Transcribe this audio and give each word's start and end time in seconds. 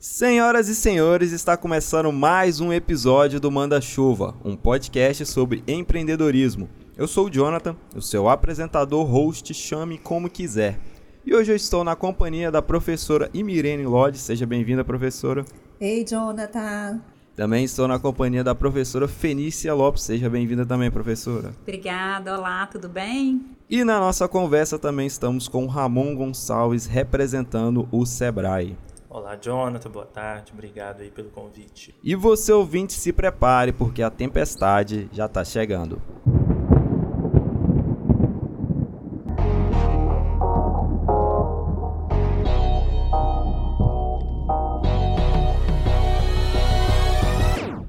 Senhoras 0.00 0.68
e 0.68 0.76
senhores, 0.76 1.32
está 1.32 1.56
começando 1.56 2.12
mais 2.12 2.60
um 2.60 2.72
episódio 2.72 3.40
do 3.40 3.50
Manda 3.50 3.80
Chuva, 3.80 4.32
um 4.44 4.54
podcast 4.54 5.26
sobre 5.26 5.64
empreendedorismo. 5.66 6.68
Eu 6.96 7.08
sou 7.08 7.26
o 7.26 7.30
Jonathan, 7.30 7.74
o 7.96 8.00
seu 8.00 8.28
apresentador, 8.28 9.04
host, 9.04 9.52
chame 9.52 9.98
como 9.98 10.30
quiser. 10.30 10.78
E 11.26 11.34
hoje 11.34 11.50
eu 11.50 11.56
estou 11.56 11.82
na 11.82 11.96
companhia 11.96 12.48
da 12.48 12.62
professora 12.62 13.28
Imirene 13.34 13.86
Lodge. 13.86 14.18
Seja 14.18 14.46
bem-vinda, 14.46 14.84
professora. 14.84 15.44
Ei, 15.80 16.04
Jonathan. 16.08 17.00
Também 17.34 17.64
estou 17.64 17.88
na 17.88 17.98
companhia 17.98 18.44
da 18.44 18.54
professora 18.54 19.08
Fenícia 19.08 19.74
Lopes. 19.74 20.04
Seja 20.04 20.30
bem-vinda 20.30 20.64
também, 20.64 20.92
professora. 20.92 21.52
Obrigada, 21.62 22.38
olá, 22.38 22.68
tudo 22.68 22.88
bem? 22.88 23.44
E 23.68 23.82
na 23.82 23.98
nossa 23.98 24.28
conversa 24.28 24.78
também 24.78 25.08
estamos 25.08 25.48
com 25.48 25.66
Ramon 25.66 26.14
Gonçalves, 26.14 26.86
representando 26.86 27.88
o 27.90 28.06
Sebrae. 28.06 28.76
Olá, 29.10 29.36
Jonathan, 29.40 29.88
boa 29.88 30.04
tarde, 30.04 30.52
obrigado 30.52 31.00
aí 31.00 31.10
pelo 31.10 31.30
convite. 31.30 31.94
E 32.04 32.14
você 32.14 32.52
ouvinte, 32.52 32.92
se 32.92 33.10
prepare 33.10 33.72
porque 33.72 34.02
a 34.02 34.10
tempestade 34.10 35.08
já 35.10 35.24
está 35.24 35.42
chegando. 35.42 36.02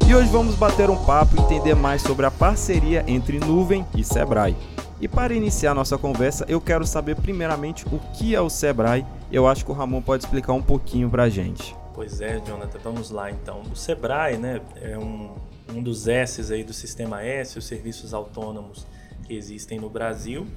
E 0.07 0.15
hoje 0.15 0.29
vamos 0.29 0.55
bater 0.55 0.89
um 0.89 1.03
papo 1.03 1.35
e 1.35 1.41
entender 1.41 1.75
mais 1.75 2.01
sobre 2.01 2.25
a 2.25 2.31
parceria 2.31 3.03
entre 3.05 3.41
Nuvem 3.41 3.85
e 3.93 4.05
Sebrae. 4.05 4.55
E 5.01 5.07
para 5.07 5.33
iniciar 5.33 5.73
nossa 5.73 5.97
conversa, 5.97 6.45
eu 6.47 6.61
quero 6.61 6.87
saber 6.87 7.17
primeiramente 7.17 7.85
o 7.87 7.99
que 8.13 8.33
é 8.33 8.39
o 8.39 8.49
Sebrae. 8.49 9.05
Eu 9.31 9.47
acho 9.47 9.63
que 9.63 9.71
o 9.71 9.73
Ramon 9.73 10.01
pode 10.01 10.23
explicar 10.23 10.53
um 10.53 10.61
pouquinho 10.61 11.09
para 11.09 11.23
a 11.23 11.29
gente. 11.29 11.75
Pois 11.93 12.21
é, 12.21 12.39
Jonathan, 12.39 12.79
vamos 12.79 13.11
lá 13.11 13.29
então. 13.29 13.61
O 13.71 13.75
Sebrae, 13.75 14.37
né, 14.37 14.61
é 14.81 14.97
um, 14.97 15.35
um 15.73 15.83
dos 15.83 16.07
S's 16.07 16.51
aí 16.51 16.63
do 16.63 16.73
Sistema 16.73 17.23
S, 17.23 17.57
os 17.57 17.65
serviços 17.65 18.13
autônomos 18.13 18.85
que 19.25 19.33
existem 19.33 19.79
no 19.79 19.89
Brasil. 19.89 20.47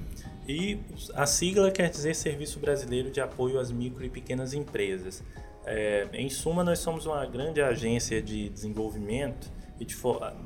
E 0.47 0.79
a 1.13 1.25
sigla 1.25 1.71
quer 1.71 1.89
dizer 1.89 2.15
Serviço 2.15 2.59
Brasileiro 2.59 3.09
de 3.11 3.21
Apoio 3.21 3.59
às 3.59 3.71
Micro 3.71 4.03
e 4.03 4.09
Pequenas 4.09 4.53
Empresas. 4.53 5.23
É, 5.65 6.07
em 6.13 6.29
suma, 6.29 6.63
nós 6.63 6.79
somos 6.79 7.05
uma 7.05 7.25
grande 7.25 7.61
agência 7.61 8.21
de 8.21 8.49
desenvolvimento 8.49 9.49
e 9.79 9.85
de 9.85 9.95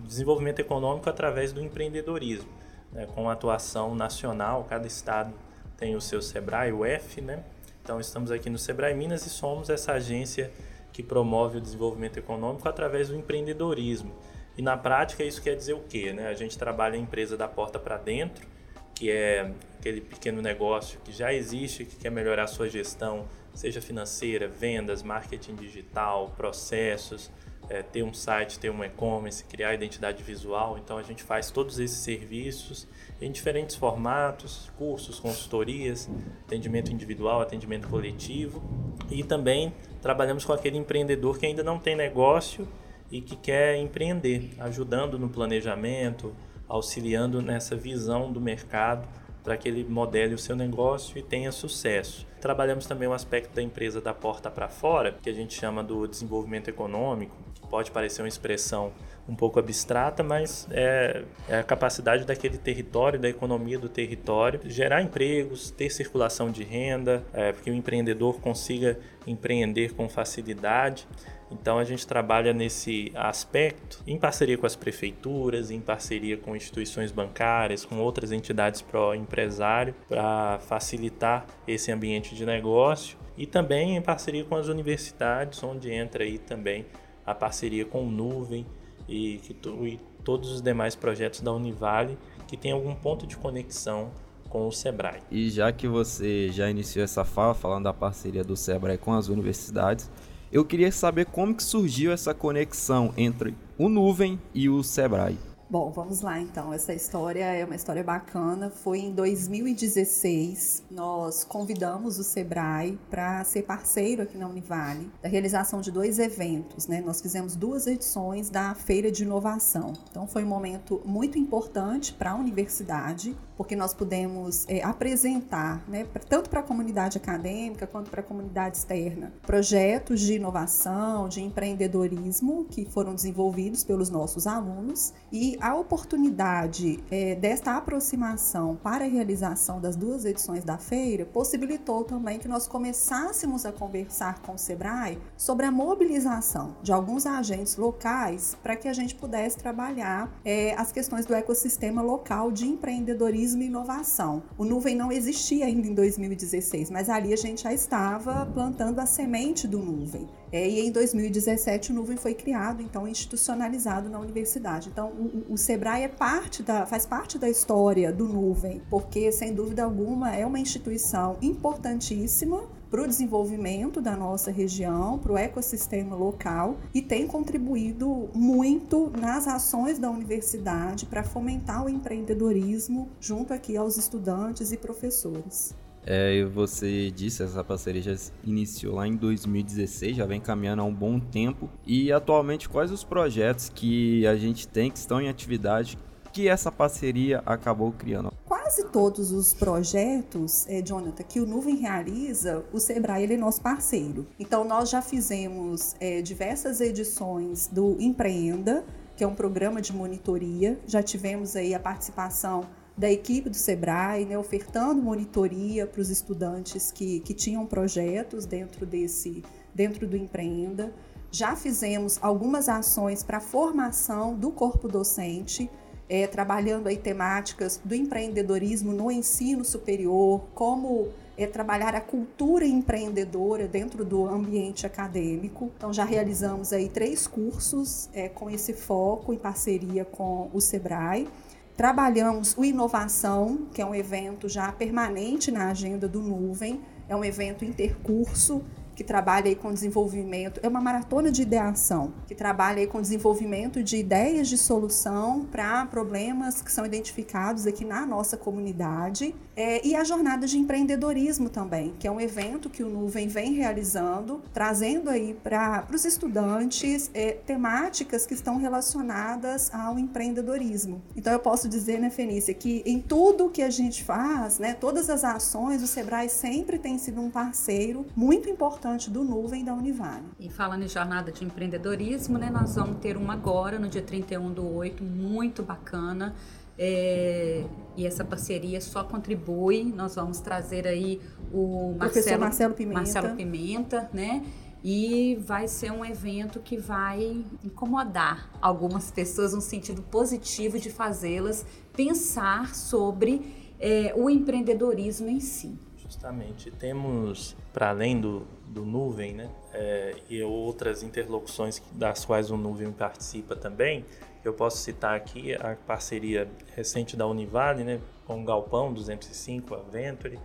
desenvolvimento 0.05 0.59
econômico 0.59 1.09
através 1.09 1.51
do 1.51 1.61
empreendedorismo 1.61 2.49
né, 2.91 3.07
com 3.13 3.29
atuação 3.29 3.95
nacional, 3.95 4.65
cada 4.69 4.87
estado 4.87 5.33
tem 5.77 5.95
o 5.95 6.01
seu 6.01 6.21
SEBRAE, 6.21 6.71
o 6.71 6.83
F, 6.83 7.21
né? 7.21 7.43
Então 7.87 8.01
estamos 8.01 8.31
aqui 8.31 8.49
no 8.49 8.57
SEBRAE 8.57 8.93
Minas 8.93 9.25
e 9.25 9.29
somos 9.29 9.69
essa 9.69 9.93
agência 9.93 10.51
que 10.91 11.01
promove 11.01 11.59
o 11.59 11.61
desenvolvimento 11.61 12.17
econômico 12.17 12.67
através 12.67 13.07
do 13.07 13.15
empreendedorismo. 13.15 14.13
E 14.57 14.61
na 14.61 14.75
prática 14.75 15.23
isso 15.23 15.41
quer 15.41 15.55
dizer 15.55 15.71
o 15.71 15.79
quê? 15.79 16.11
Né? 16.11 16.27
A 16.27 16.33
gente 16.33 16.57
trabalha 16.57 16.95
a 16.95 16.97
empresa 16.97 17.37
da 17.37 17.47
porta 17.47 17.79
para 17.79 17.95
dentro, 17.95 18.45
que 18.93 19.09
é 19.09 19.53
aquele 19.79 20.01
pequeno 20.01 20.41
negócio 20.41 20.99
que 20.99 21.13
já 21.13 21.33
existe, 21.33 21.85
que 21.85 21.95
quer 21.95 22.09
melhorar 22.09 22.43
a 22.43 22.47
sua 22.47 22.67
gestão, 22.67 23.25
seja 23.53 23.79
financeira, 23.81 24.49
vendas, 24.49 25.01
marketing 25.01 25.55
digital, 25.55 26.33
processos, 26.35 27.31
é, 27.69 27.81
ter 27.81 28.03
um 28.03 28.13
site, 28.13 28.59
ter 28.59 28.69
um 28.69 28.83
e-commerce, 28.83 29.43
criar 29.43 29.73
identidade 29.73 30.23
visual. 30.23 30.77
Então 30.77 30.97
a 30.97 31.03
gente 31.03 31.23
faz 31.23 31.51
todos 31.51 31.79
esses 31.79 31.97
serviços 31.97 32.87
em 33.21 33.31
diferentes 33.31 33.75
formatos, 33.75 34.71
cursos, 34.77 35.19
consultorias, 35.19 36.09
atendimento 36.45 36.91
individual, 36.91 37.41
atendimento 37.41 37.87
coletivo 37.87 38.61
e 39.09 39.23
também 39.23 39.73
trabalhamos 40.01 40.45
com 40.45 40.53
aquele 40.53 40.77
empreendedor 40.77 41.37
que 41.37 41.45
ainda 41.45 41.63
não 41.63 41.79
tem 41.79 41.95
negócio 41.95 42.67
e 43.11 43.21
que 43.21 43.35
quer 43.35 43.77
empreender, 43.77 44.53
ajudando 44.59 45.17
no 45.17 45.29
planejamento, 45.29 46.35
auxiliando 46.67 47.41
nessa 47.41 47.75
visão 47.75 48.31
do 48.31 48.41
mercado 48.41 49.07
para 49.47 49.55
que 49.55 49.69
ele 49.69 49.85
modele 49.85 50.33
o 50.33 50.37
seu 50.37 50.57
negócio 50.57 51.17
e 51.17 51.21
tenha 51.21 51.53
sucesso. 51.53 52.27
Trabalhamos 52.41 52.85
também 52.85 53.07
o 53.07 53.13
aspecto 53.13 53.55
da 53.55 53.61
empresa 53.61 54.01
da 54.01 54.13
porta 54.13 54.51
para 54.51 54.67
fora, 54.67 55.15
que 55.23 55.29
a 55.29 55.33
gente 55.33 55.53
chama 55.53 55.81
do 55.81 56.05
desenvolvimento 56.05 56.67
econômico, 56.67 57.33
que 57.53 57.65
pode 57.69 57.89
parecer 57.89 58.21
uma 58.21 58.27
expressão 58.27 58.91
um 59.25 59.33
pouco 59.33 59.57
abstrata, 59.57 60.21
mas 60.21 60.67
é, 60.69 61.23
é, 61.47 61.59
a 61.59 61.63
capacidade 61.63 62.25
daquele 62.25 62.57
território, 62.57 63.17
da 63.17 63.29
economia 63.29 63.79
do 63.79 63.87
território, 63.87 64.59
gerar 64.65 65.01
empregos, 65.01 65.71
ter 65.71 65.89
circulação 65.91 66.51
de 66.51 66.65
renda, 66.65 67.23
é, 67.33 67.53
que 67.53 67.71
o 67.71 67.73
empreendedor 67.73 68.41
consiga 68.41 68.99
empreender 69.25 69.93
com 69.93 70.09
facilidade. 70.09 71.07
Então 71.51 71.79
a 71.79 71.83
gente 71.83 72.05
trabalha 72.05 72.53
nesse 72.53 73.11
aspecto 73.15 74.01
em 74.05 74.17
parceria 74.17 74.57
com 74.57 74.65
as 74.65 74.75
prefeituras, 74.75 75.71
em 75.71 75.79
parceria 75.79 76.37
com 76.37 76.55
instituições 76.55 77.11
bancárias, 77.11 77.85
com 77.85 77.99
outras 77.99 78.31
entidades 78.31 78.81
pró-empresário, 78.81 79.95
para 80.09 80.59
facilitar 80.59 81.45
esse 81.67 81.91
ambiente 81.91 82.35
de 82.35 82.45
negócio 82.45 83.17
e 83.37 83.45
também 83.45 83.95
em 83.95 84.01
parceria 84.01 84.43
com 84.43 84.55
as 84.55 84.67
universidades, 84.67 85.61
onde 85.63 85.91
entra 85.91 86.23
aí 86.23 86.37
também 86.37 86.85
a 87.25 87.33
parceria 87.33 87.85
com 87.85 88.05
o 88.05 88.11
Nuvem 88.11 88.65
e, 89.07 89.39
e 89.83 89.99
todos 90.23 90.51
os 90.51 90.61
demais 90.61 90.95
projetos 90.95 91.41
da 91.41 91.53
Univale 91.53 92.17
que 92.47 92.57
tem 92.57 92.71
algum 92.71 92.95
ponto 92.95 93.27
de 93.27 93.37
conexão 93.37 94.11
com 94.49 94.67
o 94.67 94.71
Sebrae. 94.71 95.21
E 95.29 95.49
já 95.49 95.71
que 95.71 95.87
você 95.87 96.49
já 96.49 96.69
iniciou 96.69 97.03
essa 97.03 97.25
fala 97.25 97.53
falando 97.53 97.83
da 97.83 97.93
parceria 97.93 98.43
do 98.43 98.55
Sebrae 98.55 98.97
com 98.97 99.13
as 99.13 99.27
universidades, 99.27 100.09
eu 100.51 100.63
queria 100.63 100.91
saber 100.91 101.25
como 101.25 101.55
que 101.55 101.63
surgiu 101.63 102.11
essa 102.11 102.33
conexão 102.33 103.13
entre 103.17 103.55
o 103.77 103.89
Nuvem 103.89 104.39
e 104.53 104.69
o 104.69 104.83
Sebrae. 104.83 105.37
Bom, 105.69 105.91
vamos 105.91 106.21
lá 106.21 106.39
então. 106.39 106.71
Essa 106.71 106.93
história 106.93 107.43
é 107.43 107.65
uma 107.65 107.75
história 107.75 108.01
bacana. 108.01 108.69
Foi 108.69 108.99
em 108.99 109.11
2016, 109.11 110.85
nós 110.89 111.43
convidamos 111.43 112.17
o 112.17 112.23
Sebrae 112.23 112.97
para 113.09 113.43
ser 113.43 113.63
parceiro 113.63 114.21
aqui 114.21 114.37
na 114.37 114.47
Univale 114.47 115.11
da 115.21 115.27
realização 115.27 115.81
de 115.81 115.91
dois 115.91 116.19
eventos, 116.19 116.87
né? 116.87 117.01
Nós 117.01 117.21
fizemos 117.21 117.57
duas 117.57 117.85
edições 117.85 118.49
da 118.49 118.73
Feira 118.75 119.11
de 119.11 119.23
Inovação. 119.23 119.91
Então 120.09 120.25
foi 120.25 120.45
um 120.45 120.47
momento 120.47 121.01
muito 121.05 121.37
importante 121.37 122.13
para 122.13 122.31
a 122.31 122.35
universidade, 122.35 123.35
porque 123.57 123.75
nós 123.75 123.93
pudemos 123.93 124.65
é, 124.69 124.83
apresentar, 124.83 125.83
né, 125.87 126.05
tanto 126.29 126.49
para 126.49 126.59
a 126.59 126.63
comunidade 126.63 127.17
acadêmica 127.17 127.87
quanto 127.87 128.11
para 128.11 128.21
a 128.21 128.23
comunidade 128.23 128.77
externa, 128.77 129.33
projetos 129.41 130.21
de 130.21 130.35
inovação, 130.35 131.27
de 131.27 131.41
empreendedorismo 131.41 132.65
que 132.69 132.85
foram 132.85 133.15
desenvolvidos 133.15 133.83
pelos 133.83 134.09
nossos 134.09 134.45
alunos 134.45 135.13
e 135.31 135.57
a 135.59 135.75
oportunidade 135.75 137.03
é, 137.09 137.33
desta 137.35 137.75
aproximação 137.75 138.77
para 138.81 139.05
a 139.05 139.07
realização 139.07 139.81
das 139.81 139.95
duas 139.95 140.23
edições 140.23 140.63
da 140.63 140.77
feira 140.77 141.25
possibilitou 141.25 142.03
também 142.03 142.37
que 142.37 142.47
nós 142.47 142.67
começássemos 142.67 143.65
a 143.65 143.71
conversar 143.71 144.39
com 144.41 144.53
o 144.53 144.57
Sebrae 144.57 145.17
sobre 145.35 145.65
a 145.65 145.71
mobilização 145.71 146.75
de 146.83 146.91
alguns 146.91 147.25
agentes 147.25 147.75
locais 147.75 148.55
para 148.61 148.75
que 148.75 148.87
a 148.87 148.93
gente 148.93 149.15
pudesse 149.15 149.57
trabalhar 149.57 150.31
é, 150.45 150.75
as 150.75 150.91
questões 150.91 151.25
do 151.25 151.33
ecossistema 151.33 152.01
local 152.01 152.51
de 152.51 152.67
empreendedorismo 152.67 153.46
e 153.53 153.65
inovação. 153.65 154.43
O 154.57 154.65
Nuvem 154.65 154.95
não 154.95 155.11
existia 155.11 155.65
ainda 155.65 155.87
em 155.87 155.93
2016, 155.93 156.89
mas 156.89 157.09
ali 157.09 157.33
a 157.33 157.37
gente 157.37 157.63
já 157.63 157.73
estava 157.73 158.45
plantando 158.45 158.99
a 158.99 159.05
semente 159.05 159.67
do 159.67 159.79
Nuvem. 159.79 160.27
É, 160.51 160.67
e 160.67 160.79
em 160.87 160.91
2017 160.91 161.91
o 161.91 161.95
Nuvem 161.95 162.17
foi 162.17 162.33
criado, 162.33 162.81
então 162.81 163.07
institucionalizado 163.07 164.09
na 164.09 164.19
universidade. 164.19 164.89
Então 164.89 165.09
o, 165.09 165.53
o 165.53 165.57
Sebrae 165.57 166.03
é 166.03 166.07
parte 166.07 166.63
da, 166.63 166.85
faz 166.85 167.05
parte 167.05 167.37
da 167.37 167.49
história 167.49 168.11
do 168.11 168.27
Nuvem, 168.27 168.81
porque 168.89 169.31
sem 169.31 169.53
dúvida 169.53 169.83
alguma 169.83 170.35
é 170.35 170.45
uma 170.45 170.59
instituição 170.59 171.37
importantíssima 171.41 172.63
para 172.89 173.01
o 173.01 173.07
desenvolvimento 173.07 174.01
da 174.01 174.15
nossa 174.15 174.51
região, 174.51 175.17
para 175.17 175.33
o 175.33 175.37
ecossistema 175.37 176.15
local 176.15 176.77
e 176.93 177.01
tem 177.01 177.27
contribuído 177.27 178.29
muito 178.33 179.11
nas 179.19 179.47
ações 179.47 179.99
da 179.99 180.09
universidade 180.09 181.05
para 181.05 181.23
fomentar 181.23 181.85
o 181.85 181.89
empreendedorismo 181.89 183.09
junto 183.19 183.53
aqui 183.53 183.75
aos 183.75 183.97
estudantes 183.97 184.71
e 184.71 184.77
professores. 184.77 185.75
É, 186.09 186.45
você 186.45 187.11
disse, 187.11 187.43
essa 187.43 187.61
parceria 187.65 188.01
já 188.01 188.15
iniciou 188.45 188.95
lá 188.95 189.05
em 189.05 189.17
2016, 189.17 190.15
já 190.15 190.25
vem 190.25 190.39
caminhando 190.39 190.81
há 190.81 190.85
um 190.85 190.93
bom 190.93 191.19
tempo. 191.19 191.69
E 191.85 192.13
atualmente, 192.13 192.69
quais 192.69 192.91
os 192.93 193.03
projetos 193.03 193.67
que 193.67 194.25
a 194.25 194.37
gente 194.37 194.65
tem 194.69 194.89
que 194.89 194.97
estão 194.97 195.19
em 195.19 195.27
atividade 195.27 195.97
que 196.31 196.47
essa 196.47 196.71
parceria 196.71 197.43
acabou 197.45 197.91
criando? 197.91 198.31
Quase 198.67 198.83
todos 198.91 199.31
os 199.31 199.53
projetos, 199.53 200.67
é, 200.67 200.81
Jonathan, 200.81 201.23
que 201.23 201.39
o 201.39 201.45
Nuvem 201.45 201.77
realiza, 201.77 202.65
o 202.73 202.81
Sebrae 202.81 203.23
ele 203.23 203.35
é 203.35 203.37
nosso 203.37 203.61
parceiro. 203.61 204.27
Então, 204.37 204.65
nós 204.65 204.89
já 204.89 205.01
fizemos 205.01 205.95
é, 206.01 206.21
diversas 206.21 206.81
edições 206.81 207.67
do 207.67 207.95
Empreenda, 207.97 208.83
que 209.15 209.23
é 209.23 209.27
um 209.27 209.33
programa 209.33 209.81
de 209.81 209.93
monitoria. 209.93 210.77
Já 210.85 211.01
tivemos 211.01 211.55
aí 211.55 211.73
a 211.73 211.79
participação 211.79 212.65
da 212.97 213.09
equipe 213.09 213.49
do 213.49 213.55
Sebrae, 213.55 214.25
né, 214.25 214.37
ofertando 214.37 215.01
monitoria 215.01 215.87
para 215.87 216.01
os 216.01 216.09
estudantes 216.09 216.91
que, 216.91 217.21
que 217.21 217.33
tinham 217.33 217.65
projetos 217.65 218.45
dentro 218.45 218.85
desse, 218.85 219.45
dentro 219.73 220.05
do 220.05 220.17
Empreenda. 220.17 220.93
Já 221.31 221.55
fizemos 221.55 222.19
algumas 222.21 222.67
ações 222.67 223.23
para 223.23 223.39
formação 223.39 224.35
do 224.35 224.51
corpo 224.51 224.89
docente, 224.89 225.69
é, 226.09 226.25
trabalhando 226.27 226.87
aí 226.87 226.97
temáticas 226.97 227.79
do 227.83 227.93
empreendedorismo 227.93 228.93
no 228.93 229.11
ensino 229.11 229.65
superior, 229.65 230.41
como 230.53 231.09
é, 231.37 231.45
trabalhar 231.45 231.93
a 231.93 232.01
cultura 232.01 232.65
empreendedora 232.65 233.67
dentro 233.67 234.03
do 234.03 234.25
ambiente 234.25 234.85
acadêmico. 234.85 235.71
Então 235.77 235.93
já 235.93 236.03
realizamos 236.03 236.73
aí 236.73 236.89
três 236.89 237.27
cursos 237.27 238.09
é, 238.13 238.27
com 238.27 238.49
esse 238.49 238.73
foco 238.73 239.33
em 239.33 239.37
parceria 239.37 240.05
com 240.05 240.49
o 240.53 240.59
Sebrae. 240.59 241.27
Trabalhamos 241.75 242.55
o 242.57 242.65
Inovação, 242.65 243.67
que 243.71 243.81
é 243.81 243.85
um 243.85 243.93
evento 243.93 244.49
já 244.49 244.71
permanente 244.71 245.51
na 245.51 245.69
agenda 245.69 246.07
do 246.07 246.21
Nuvem, 246.23 246.81
é 247.07 247.15
um 247.15 247.23
evento 247.23 247.63
intercurso 247.63 248.63
que 248.97 249.03
trabalha 249.03 249.45
aí 249.45 249.55
com 249.55 249.71
desenvolvimento, 249.71 250.59
é 250.63 250.67
uma 250.67 250.81
maratona 250.81 251.29
de 251.29 251.43
ideação, 251.43 252.11
que 252.25 252.33
trabalha 252.33 252.79
aí 252.79 252.87
com 252.87 252.99
desenvolvimento 252.99 253.83
de 253.83 253.95
ideias 253.95 254.47
de 254.47 254.57
solução 254.57 255.45
para 255.51 255.85
problemas 255.85 256.63
que 256.63 256.71
são 256.71 256.83
identificados 256.83 257.67
aqui 257.67 257.85
na 257.85 258.07
nossa 258.07 258.35
comunidade. 258.35 259.35
É, 259.55 259.85
e 259.85 259.95
a 259.95 260.03
jornada 260.03 260.47
de 260.47 260.57
empreendedorismo 260.57 261.47
também, 261.47 261.93
que 261.99 262.07
é 262.07 262.11
um 262.11 262.19
evento 262.19 262.71
que 262.71 262.81
o 262.81 262.89
Nuvem 262.89 263.27
vem 263.27 263.53
realizando, 263.53 264.41
trazendo 264.51 265.11
aí 265.11 265.35
para 265.43 265.85
os 265.93 266.03
estudantes 266.03 267.11
é, 267.13 267.33
temáticas 267.33 268.25
que 268.25 268.33
estão 268.33 268.57
relacionadas 268.57 269.71
ao 269.71 269.99
empreendedorismo. 269.99 271.03
Então 271.15 271.31
eu 271.31 271.39
posso 271.39 271.69
dizer, 271.69 271.99
né, 271.99 272.09
Fenícia, 272.09 272.51
que 272.51 272.81
em 272.83 272.99
tudo 272.99 273.49
que 273.49 273.61
a 273.61 273.69
gente 273.69 274.03
faz, 274.03 274.57
né, 274.57 274.73
todas 274.73 275.07
as 275.07 275.23
ações, 275.23 275.83
o 275.83 275.87
Sebrae 275.87 276.29
sempre 276.29 276.79
tem 276.79 276.97
sido 276.97 277.21
um 277.21 277.29
parceiro 277.29 278.03
muito 278.15 278.49
importante 278.49 278.86
importante 278.87 279.09
do 279.09 279.23
Nuvem 279.23 279.63
da 279.63 279.73
Univale. 279.73 280.25
E 280.39 280.49
falando 280.49 280.83
em 280.83 280.87
jornada 280.87 281.31
de 281.31 281.43
empreendedorismo, 281.43 282.37
né, 282.37 282.49
nós 282.49 282.75
vamos 282.75 282.99
ter 282.99 283.17
uma 283.17 283.33
agora, 283.33 283.77
no 283.77 283.87
dia 283.87 284.01
31 284.01 284.51
do 284.53 284.75
8, 284.75 285.03
muito 285.03 285.61
bacana. 285.61 286.33
É, 286.79 287.65
e 287.95 288.05
essa 288.05 288.23
parceria 288.23 288.79
só 288.79 289.03
contribui. 289.03 289.83
Nós 289.83 290.15
vamos 290.15 290.39
trazer 290.39 290.87
aí 290.87 291.21
o 291.51 291.95
Marcelo, 291.97 292.39
Marcelo 292.39 292.73
Pimenta. 292.73 292.99
Marcelo 292.99 293.35
Pimenta, 293.35 294.09
né? 294.13 294.45
E 294.83 295.35
vai 295.41 295.67
ser 295.67 295.91
um 295.91 296.05
evento 296.05 296.59
que 296.59 296.77
vai 296.77 297.43
incomodar 297.63 298.49
algumas 298.61 299.11
pessoas 299.11 299.53
no 299.53 299.61
sentido 299.61 300.01
positivo 300.03 300.79
de 300.79 300.89
fazê-las 300.91 301.65
pensar 301.93 302.75
sobre 302.75 303.73
é, 303.79 304.13
o 304.15 304.29
empreendedorismo 304.29 305.27
em 305.27 305.39
si. 305.39 305.77
Justamente. 306.07 306.71
Temos, 306.71 307.55
para 307.73 307.89
além 307.89 308.19
do, 308.19 308.47
do 308.67 308.85
Nuvem, 308.85 309.33
né, 309.33 309.49
é, 309.73 310.15
e 310.29 310.41
outras 310.41 311.03
interlocuções 311.03 311.81
das 311.91 312.23
quais 312.23 312.49
o 312.49 312.57
Nuvem 312.57 312.91
participa 312.91 313.55
também, 313.55 314.05
eu 314.43 314.53
posso 314.53 314.77
citar 314.77 315.15
aqui 315.15 315.53
a 315.53 315.75
parceria 315.85 316.47
recente 316.75 317.17
da 317.17 317.27
Univale 317.27 317.83
né, 317.83 317.99
com 318.25 318.41
o 318.41 318.45
Galpão 318.45 318.93
205, 318.93 319.75
a 319.75 319.79
Venture, 319.79 320.39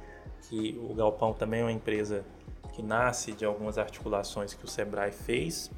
que 0.48 0.76
o 0.90 0.92
Galpão 0.94 1.32
também 1.32 1.60
é 1.60 1.64
uma 1.64 1.72
empresa 1.72 2.24
que 2.72 2.82
nasce 2.82 3.32
de 3.32 3.44
algumas 3.44 3.78
articulações 3.78 4.54
que 4.54 4.64
o 4.64 4.68
Sebrae 4.68 5.12
fez 5.12 5.70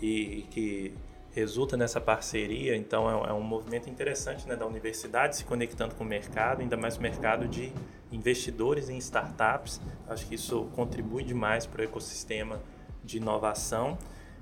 e 0.00 0.44
que 0.50 0.92
resulta 1.36 1.76
nessa 1.76 2.00
parceria. 2.00 2.74
Então, 2.74 3.08
é, 3.08 3.28
é, 3.28 3.32
um 3.34 3.42
movimento 3.42 3.90
interessante 3.90 4.48
né, 4.48 4.56
da 4.56 4.66
universidade 4.66 5.36
se 5.36 5.44
conectando 5.44 5.94
com 5.94 6.02
o 6.02 6.06
mercado, 6.06 6.62
ainda 6.62 6.78
mais 6.78 6.96
o 6.96 7.02
mercado 7.02 7.46
de 7.46 7.70
investidores 8.10 8.88
em 8.88 8.96
startups. 8.96 9.78
Acho 10.08 10.26
que 10.26 10.34
isso 10.34 10.64
contribui 10.74 11.22
demais 11.22 11.66
para 11.66 11.82
o 11.82 11.84
ecossistema 11.84 12.58
de 13.04 13.18
inovação. 13.18 13.98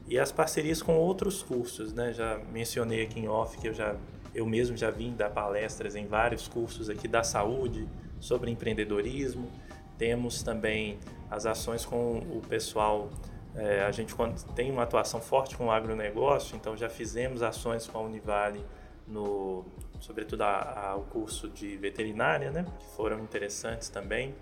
E 0.06 0.18
as 0.18 0.30
parcerias 0.30 0.80
com 0.80 0.94
outros 0.96 1.42
cursos, 1.42 1.92
né? 1.92 2.12
Já 2.12 2.38
mencionei 2.52 3.02
aqui 3.02 3.18
em 3.18 3.28
off 3.28 3.58
que 3.58 3.68
eu 3.68 3.74
já 3.74 3.96
eu 4.34 4.44
mesmo 4.44 4.76
já 4.76 4.90
vim 4.90 5.14
dar 5.14 5.30
palestras 5.30 5.94
em 5.94 6.06
vários 6.06 6.48
cursos 6.48 6.90
aqui 6.90 7.06
da 7.06 7.22
saúde 7.22 7.88
sobre 8.20 8.50
empreendedorismo. 8.50 9.48
Temos 9.96 10.42
também 10.42 10.98
as 11.30 11.46
ações 11.46 11.84
com 11.84 12.18
o 12.18 12.42
pessoal 12.48 13.10
é, 13.56 13.82
a 13.82 13.90
gente 13.92 14.14
tem 14.54 14.70
uma 14.70 14.82
atuação 14.82 15.20
forte 15.20 15.56
com 15.56 15.66
o 15.66 15.70
agronegócio, 15.70 16.56
então 16.56 16.76
já 16.76 16.88
fizemos 16.88 17.42
ações 17.42 17.86
com 17.86 17.98
a 17.98 18.00
Univale 18.00 18.64
no, 19.06 19.64
sobretudo 20.00 20.42
a, 20.42 20.90
a, 20.90 20.96
o 20.96 21.02
curso 21.02 21.48
de 21.48 21.76
veterinária, 21.76 22.50
né, 22.50 22.66
que 22.78 22.96
foram 22.96 23.20
interessantes 23.20 23.88
também, 23.88 24.34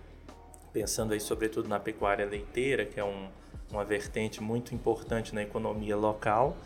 pensando 0.72 1.12
aí 1.12 1.20
sobretudo 1.20 1.68
na 1.68 1.78
pecuária 1.78 2.24
leiteira, 2.24 2.86
que 2.86 2.98
é 2.98 3.04
um, 3.04 3.28
uma 3.70 3.84
vertente 3.84 4.42
muito 4.42 4.74
importante 4.74 5.34
na 5.34 5.42
economia 5.42 5.96
local, 5.96 6.56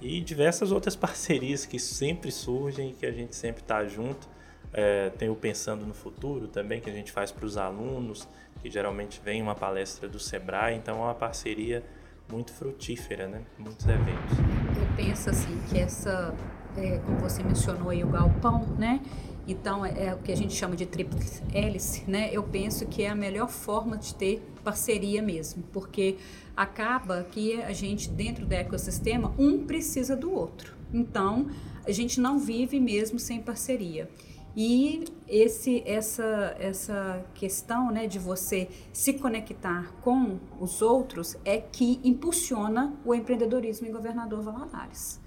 e 0.00 0.20
diversas 0.20 0.72
outras 0.72 0.94
parcerias 0.96 1.64
que 1.64 1.78
sempre 1.78 2.30
surgem 2.30 2.90
e 2.90 2.92
que 2.92 3.06
a 3.06 3.12
gente 3.12 3.34
sempre 3.34 3.62
está 3.62 3.84
junto. 3.84 4.34
É, 4.76 5.12
Pensando 5.40 5.86
no 5.86 5.94
Futuro 5.94 6.48
também, 6.48 6.80
que 6.80 6.90
a 6.90 6.92
gente 6.92 7.12
faz 7.12 7.30
para 7.30 7.46
os 7.46 7.56
alunos, 7.56 8.26
que 8.64 8.70
geralmente 8.70 9.20
vem 9.22 9.42
uma 9.42 9.54
palestra 9.54 10.08
do 10.08 10.18
Sebrae, 10.18 10.74
então 10.74 10.96
é 10.96 11.00
uma 11.02 11.14
parceria 11.14 11.84
muito 12.32 12.50
frutífera, 12.50 13.28
né? 13.28 13.42
Muitos 13.58 13.86
eventos. 13.86 14.38
Eu 14.74 14.96
penso 14.96 15.28
assim 15.28 15.60
que 15.68 15.78
essa, 15.78 16.34
é, 16.74 16.96
como 17.04 17.18
você 17.18 17.42
mencionou 17.42 17.90
aí 17.90 18.02
o 18.02 18.06
galpão, 18.06 18.66
né? 18.78 19.02
Então 19.46 19.84
é, 19.84 20.06
é 20.06 20.14
o 20.14 20.16
que 20.16 20.32
a 20.32 20.34
gente 20.34 20.54
chama 20.54 20.74
de 20.74 20.86
tríplice 20.86 21.42
hélice, 21.52 22.10
né? 22.10 22.30
Eu 22.32 22.42
penso 22.42 22.86
que 22.86 23.02
é 23.02 23.10
a 23.10 23.14
melhor 23.14 23.50
forma 23.50 23.98
de 23.98 24.14
ter 24.14 24.42
parceria 24.64 25.20
mesmo, 25.20 25.62
porque 25.70 26.16
acaba 26.56 27.22
que 27.22 27.62
a 27.62 27.72
gente 27.74 28.08
dentro 28.08 28.46
do 28.46 28.52
ecossistema 28.54 29.34
um 29.36 29.66
precisa 29.66 30.16
do 30.16 30.32
outro. 30.32 30.72
Então 30.90 31.50
a 31.86 31.92
gente 31.92 32.18
não 32.18 32.38
vive 32.38 32.80
mesmo 32.80 33.18
sem 33.18 33.42
parceria. 33.42 34.08
E 34.56 35.04
esse, 35.28 35.82
essa, 35.84 36.54
essa 36.58 37.24
questão 37.34 37.90
né, 37.90 38.06
de 38.06 38.18
você 38.18 38.68
se 38.92 39.14
conectar 39.14 39.92
com 40.00 40.38
os 40.60 40.80
outros 40.80 41.36
é 41.44 41.58
que 41.58 42.00
impulsiona 42.04 42.94
o 43.04 43.14
empreendedorismo 43.14 43.86
em 43.86 43.92
Governador 43.92 44.42
Valadares. 44.42 45.20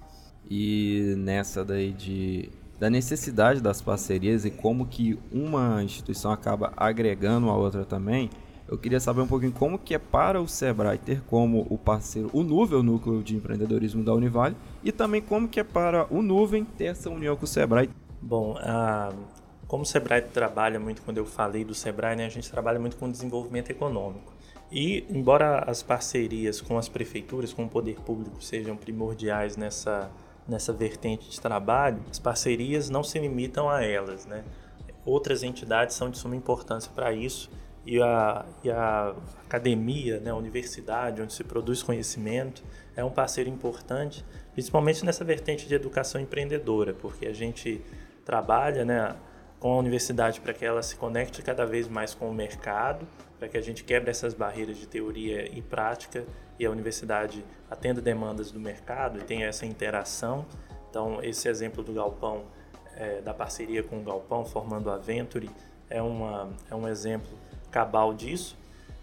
E 0.50 1.16
nessa 1.18 1.66
daí 1.66 1.92
de, 1.92 2.50
da 2.80 2.90
necessidade 2.90 3.60
das 3.60 3.82
parcerias 3.82 4.46
e 4.46 4.52
como 4.52 4.86
que 4.86 5.20
uma 5.30 5.84
instituição 5.84 6.32
acaba 6.32 6.72
agregando 6.78 7.50
a 7.50 7.58
outra 7.58 7.84
também, 7.84 8.30
eu 8.66 8.78
queria 8.78 9.00
saber 9.00 9.22
um 9.22 9.28
pouquinho 9.28 9.52
como 9.52 9.78
que 9.78 9.94
é 9.94 10.00
para 10.00 10.42
o 10.42 10.48
Sebrae 10.48 10.98
ter 10.98 11.22
como 11.24 11.66
o 11.70 11.78
parceiro 11.78 12.30
o 12.32 12.44
Nuvem, 12.44 12.80
o 12.80 12.84
núcleo 12.84 13.24
de 13.24 13.36
empreendedorismo 13.36 14.04
da 14.04 14.14
Univale, 14.14 14.56
e 14.84 14.92
também 14.92 15.22
como 15.22 15.50
que 15.50 15.60
é 15.60 15.64
para 15.64 16.06
o 16.10 16.22
Nuvem 16.22 16.64
ter 16.64 16.86
essa 16.86 17.10
união 17.10 17.36
com 17.36 17.46
o 17.46 17.48
Sebrae 17.48 17.90
Bom, 18.22 18.58
a, 18.60 19.14
como 19.68 19.84
o 19.84 19.86
Sebrae 19.86 20.22
trabalha 20.22 20.80
muito, 20.80 21.02
quando 21.02 21.18
eu 21.18 21.26
falei 21.26 21.64
do 21.64 21.76
Sebrae, 21.76 22.16
né, 22.16 22.26
a 22.26 22.30
gente 22.30 22.50
trabalha 22.50 22.80
muito 22.80 22.98
com 22.98 23.10
desenvolvimento 23.10 23.70
econômico. 23.70 24.34
E, 24.72 25.06
embora 25.10 25.60
as 25.60 25.82
parcerias 25.82 26.60
com 26.60 26.78
as 26.78 26.90
prefeituras, 26.90 27.54
com 27.54 27.66
o 27.66 27.70
poder 27.70 28.00
público 28.02 28.42
sejam 28.44 28.76
primordiais 28.76 29.56
nessa, 29.56 30.10
nessa 30.48 30.74
vertente 30.74 31.30
de 31.30 31.40
trabalho, 31.40 32.02
as 32.10 32.20
parcerias 32.20 32.90
não 32.90 33.04
se 33.04 33.18
limitam 33.20 33.70
a 33.70 33.84
elas. 33.84 34.26
Né? 34.26 34.44
Outras 35.06 35.44
entidades 35.44 35.96
são 35.96 36.10
de 36.10 36.18
suma 36.18 36.36
importância 36.36 36.92
para 36.94 37.14
isso 37.14 37.50
e 37.86 38.02
a, 38.02 38.46
e 38.62 38.70
a 38.70 39.16
academia, 39.46 40.20
né, 40.20 40.32
a 40.32 40.36
universidade, 40.36 41.22
onde 41.22 41.32
se 41.32 41.46
produz 41.46 41.82
conhecimento, 41.82 42.62
é 42.94 43.04
um 43.04 43.10
parceiro 43.10 43.50
importante, 43.50 44.26
principalmente 44.52 45.06
nessa 45.06 45.24
vertente 45.24 45.66
de 45.66 45.74
educação 45.74 46.20
empreendedora, 46.20 46.94
porque 46.94 47.26
a 47.26 47.34
gente 47.34 47.82
trabalha 48.28 48.84
né, 48.84 49.16
com 49.58 49.72
a 49.72 49.78
universidade 49.78 50.42
para 50.42 50.54
que 50.54 50.66
ela 50.66 50.84
se 50.84 50.98
conecte 50.98 51.42
cada 51.42 51.66
vez 51.66 51.88
mais 51.88 52.14
com 52.14 52.30
o 52.30 52.34
mercado, 52.34 53.08
para 53.40 53.48
que 53.48 53.58
a 53.58 53.62
gente 53.62 53.86
quebre 53.86 54.12
essas 54.12 54.34
barreiras 54.34 54.78
de 54.78 54.86
teoria 54.86 55.48
e 55.48 55.62
prática 55.62 56.26
e 56.60 56.66
a 56.66 56.70
universidade 56.70 57.46
atenda 57.72 58.02
demandas 58.02 58.52
do 58.52 58.60
mercado 58.60 59.18
e 59.18 59.24
tenha 59.24 59.48
essa 59.48 59.66
interação. 59.66 60.46
Então, 60.90 61.24
esse 61.24 61.48
exemplo 61.48 61.82
do 61.82 61.94
Galpão, 61.94 62.44
é, 62.98 63.22
da 63.22 63.34
parceria 63.34 63.82
com 63.82 64.00
o 64.00 64.04
Galpão, 64.04 64.44
formando 64.44 64.92
a 64.92 64.98
Venture, 64.98 65.50
é, 65.90 66.02
uma, 66.02 66.50
é 66.70 66.76
um 66.76 66.86
exemplo 66.86 67.32
cabal 67.72 68.14
disso. 68.14 68.58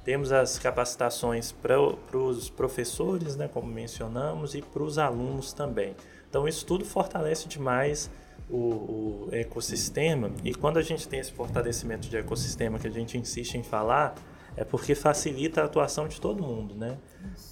Temos 0.05 0.33
as 0.33 0.59
capacitações 0.59 1.51
para 1.51 1.79
os 1.81 2.51
professores, 2.51 3.37
né, 3.37 3.49
como 3.49 3.69
mencionamos, 3.69 4.55
e 4.55 4.61
para 4.61 4.83
os 4.83 4.99
alunos 4.99 5.55
também. 5.55 5.97
Então, 6.29 6.47
isso 6.47 6.67
tudo 6.67 6.85
fortalece 6.85 7.49
demais 7.49 8.11
o, 8.49 8.57
o, 8.57 9.29
ecossistema. 9.33 10.31
E 10.43 10.55
quando 10.55 10.79
a 10.79 10.83
gente 10.83 11.09
tem 11.09 11.21
esse 11.21 11.33
fortalecimento 11.33 12.09
de 12.09 12.17
ecossistema 12.17 12.79
que 12.79 12.87
a 12.87 12.91
gente 12.91 13.17
insiste 13.19 13.55
em 13.55 13.63
falar, 13.63 14.15
é 14.57 14.65
porque 14.65 14.95
facilita 14.95 15.63
a 15.63 15.65
atuação 15.65 16.07
de 16.07 16.21
todo 16.21 16.43
mundo, 16.43 16.75
né? 16.75 16.97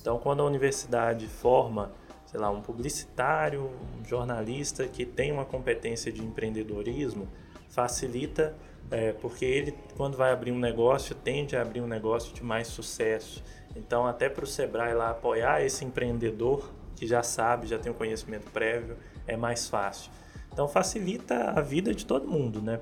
Então, 0.00 0.18
quando 0.18 0.40
a 0.40 0.44
universidade 0.44 1.26
forma, 1.26 1.92
sei 2.26 2.38
lá, 2.38 2.50
um 2.50 2.60
publicitário, 2.60 3.70
um 3.98 4.04
jornalista 4.04 4.86
que 4.86 5.04
tem 5.04 5.32
uma 5.32 5.44
competência 5.44 6.12
de 6.12 6.22
empreendedorismo, 6.22 7.26
facilita 7.68 8.54
é, 8.90 9.12
porque 9.12 9.44
ele, 9.44 9.74
quando 9.96 10.16
vai 10.16 10.32
abrir 10.32 10.52
um 10.52 10.58
negócio, 10.58 11.14
tende 11.14 11.56
a 11.56 11.62
abrir 11.62 11.80
um 11.80 11.86
negócio 11.86 12.34
de 12.34 12.44
mais 12.44 12.68
sucesso. 12.68 13.42
Então, 13.74 14.06
até 14.06 14.28
para 14.28 14.44
o 14.44 14.46
Sebrae 14.46 14.94
lá 14.94 15.10
apoiar 15.10 15.64
esse 15.64 15.84
empreendedor 15.84 16.70
que 16.94 17.06
já 17.06 17.22
sabe, 17.22 17.66
já 17.66 17.78
tem 17.78 17.90
um 17.90 17.94
conhecimento 17.94 18.50
prévio, 18.50 18.96
é 19.26 19.36
mais 19.36 19.66
fácil. 19.68 20.10
Então, 20.52 20.68
facilita 20.68 21.50
a 21.50 21.60
vida 21.60 21.94
de 21.94 22.04
todo 22.04 22.28
mundo, 22.28 22.60
né? 22.60 22.78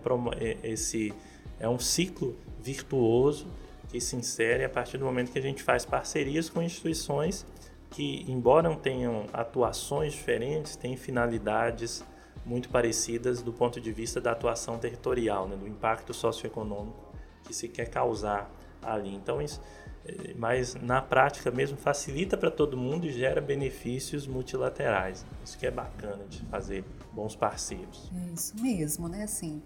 Esse 0.63 1.15
é 1.59 1.69
um 1.69 1.79
ciclo 1.79 2.37
virtuoso 2.61 3.47
que 3.89 4.01
se 4.01 4.17
insere 4.17 4.65
a 4.65 4.69
partir 4.69 4.99
do 4.99 5.05
momento 5.05 5.33
que 5.33 5.39
a 5.39 5.43
gente 5.43 5.63
faz 5.63 5.85
parcerias 5.85 6.49
com 6.49 6.63
instituições 6.63 7.47
que, 7.91 8.25
embora 8.29 8.75
tenham 8.77 9.27
atuações 9.33 10.13
diferentes, 10.13 10.77
têm 10.77 10.97
finalidades 10.97 12.05
muito 12.47 12.69
parecidas 12.69 13.43
do 13.43 13.53
ponto 13.53 13.81
de 13.81 13.93
vista 13.93 14.21
da 14.21 14.33
atuação 14.33 14.79
territorial, 14.79 15.49
né? 15.49 15.57
do 15.57 15.67
impacto 15.67 16.15
socioeconômico 16.15 17.13
que 17.45 17.55
se 17.55 17.69
quer 17.69 17.89
causar 17.89 18.51
ali. 18.83 19.15
Então, 19.15 19.43
isso, 19.43 19.61
eh, 20.07 20.35
mas 20.37 20.75
na 20.77 21.03
prática 21.03 21.51
mesmo 21.51 21.77
facilita 21.77 22.37
para 22.37 22.51
todo 22.51 22.77
mundo 22.77 23.07
e 23.07 23.13
gera 23.13 23.41
benefícios 23.41 24.27
multilaterais. 24.27 25.27
Isso 25.45 25.59
que 25.59 25.67
é 25.67 25.71
bacana 25.71 26.25
de 26.29 26.41
fazer 26.47 26.85
bons 27.13 27.37
parceiros. 27.37 28.11
É 28.15 28.35
isso 28.35 28.61
mesmo, 28.61 29.09
né? 29.09 29.25
Assim, 29.25 29.63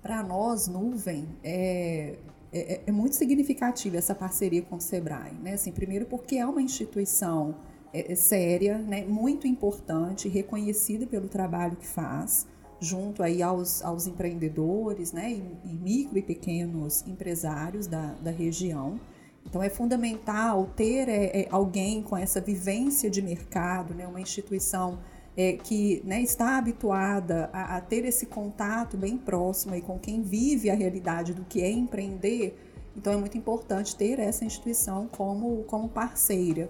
para 0.00 0.22
nós, 0.22 0.66
Nuvem, 0.68 1.28
é, 1.42 2.18
é, 2.52 2.80
é, 2.86 2.92
muito 2.92 3.16
significativa 3.16 3.96
essa 3.96 4.14
parceria 4.14 4.62
com 4.62 4.76
o 4.76 4.80
Sebrae, 4.80 5.32
né? 5.42 5.54
Assim, 5.54 5.72
primeiro 5.72 6.06
porque 6.06 6.36
é 6.36 6.46
uma 6.46 6.62
instituição 6.62 7.54
é, 7.92 8.12
é 8.12 8.14
séria, 8.14 8.78
né? 8.78 9.04
Muito 9.04 9.46
importante, 9.46 10.28
reconhecida 10.28 11.06
pelo 11.06 11.28
trabalho 11.28 11.76
que 11.76 11.86
faz 11.86 12.46
junto 12.82 13.22
aí 13.22 13.40
aos, 13.40 13.80
aos 13.82 14.08
empreendedores, 14.08 15.12
né, 15.12 15.30
e, 15.30 15.70
e 15.70 15.72
micro 15.72 16.18
e 16.18 16.22
pequenos 16.22 17.06
empresários 17.06 17.86
da, 17.86 18.14
da 18.14 18.32
região. 18.32 18.98
Então 19.46 19.62
é 19.62 19.70
fundamental 19.70 20.68
ter 20.76 21.08
é, 21.08 21.42
é, 21.42 21.48
alguém 21.50 22.02
com 22.02 22.16
essa 22.16 22.40
vivência 22.40 23.08
de 23.08 23.22
mercado, 23.22 23.94
né, 23.94 24.04
uma 24.04 24.20
instituição 24.20 24.98
é, 25.36 25.54
que 25.54 26.02
né, 26.04 26.20
está 26.20 26.58
habituada 26.58 27.48
a, 27.52 27.76
a, 27.76 27.80
ter 27.80 28.04
esse 28.04 28.26
contato 28.26 28.96
bem 28.96 29.16
próximo 29.16 29.74
aí 29.74 29.80
com 29.80 29.98
quem 29.98 30.22
vive 30.22 30.70
a 30.70 30.74
realidade 30.74 31.32
do 31.32 31.44
que 31.44 31.62
é 31.62 31.70
empreender. 31.70 32.58
Então 32.96 33.12
é 33.12 33.16
muito 33.16 33.38
importante 33.38 33.96
ter 33.96 34.18
essa 34.18 34.44
instituição 34.44 35.08
como, 35.08 35.64
como 35.64 35.88
parceira. 35.88 36.68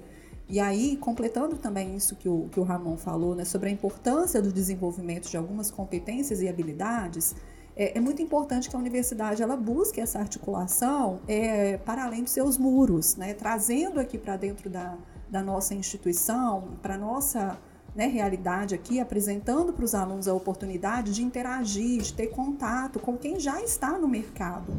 E 0.49 0.61
aí, 0.61 0.97
completando 0.97 1.57
também 1.57 1.97
isso 1.97 2.14
que 2.14 2.28
o, 2.28 2.49
que 2.52 2.61
o 2.61 2.62
Ramon 2.62 2.97
falou, 2.97 3.35
né, 3.35 3.45
sobre 3.45 3.69
a 3.69 3.73
importância 3.73 4.40
do 4.40 4.52
desenvolvimento 4.52 5.28
de 5.28 5.37
algumas 5.37 5.71
competências 5.71 6.40
e 6.42 6.49
habilidades, 6.49 7.35
é, 7.75 7.97
é 7.97 8.00
muito 8.00 8.21
importante 8.21 8.69
que 8.69 8.76
a 8.76 8.78
universidade 8.78 9.42
ela 9.42 9.57
busque 9.57 10.00
essa 10.00 10.19
articulação 10.19 11.21
é, 11.26 11.78
para 11.78 12.04
além 12.04 12.23
dos 12.23 12.33
seus 12.33 12.59
muros, 12.59 13.16
né, 13.16 13.35
trazendo 13.35 13.99
aqui 13.99 14.19
para 14.19 14.37
dentro 14.37 14.69
da, 14.69 14.97
da 15.28 15.42
nossa 15.42 15.75
instituição, 15.75 16.76
para 16.83 16.99
nossa 16.99 17.59
né, 17.95 18.07
realidade 18.07 18.75
aqui, 18.75 19.01
apresentando 19.01 19.73
para 19.73 19.85
os 19.85 19.95
alunos 19.95 20.27
a 20.27 20.35
oportunidade 20.35 21.13
de 21.13 21.23
interagir, 21.23 22.03
de 22.03 22.15
ter 22.15 22.29
contato 22.29 22.99
com 22.99 23.17
quem 23.17 23.39
já 23.39 23.63
está 23.63 23.99
no 23.99 24.09
mercado. 24.09 24.73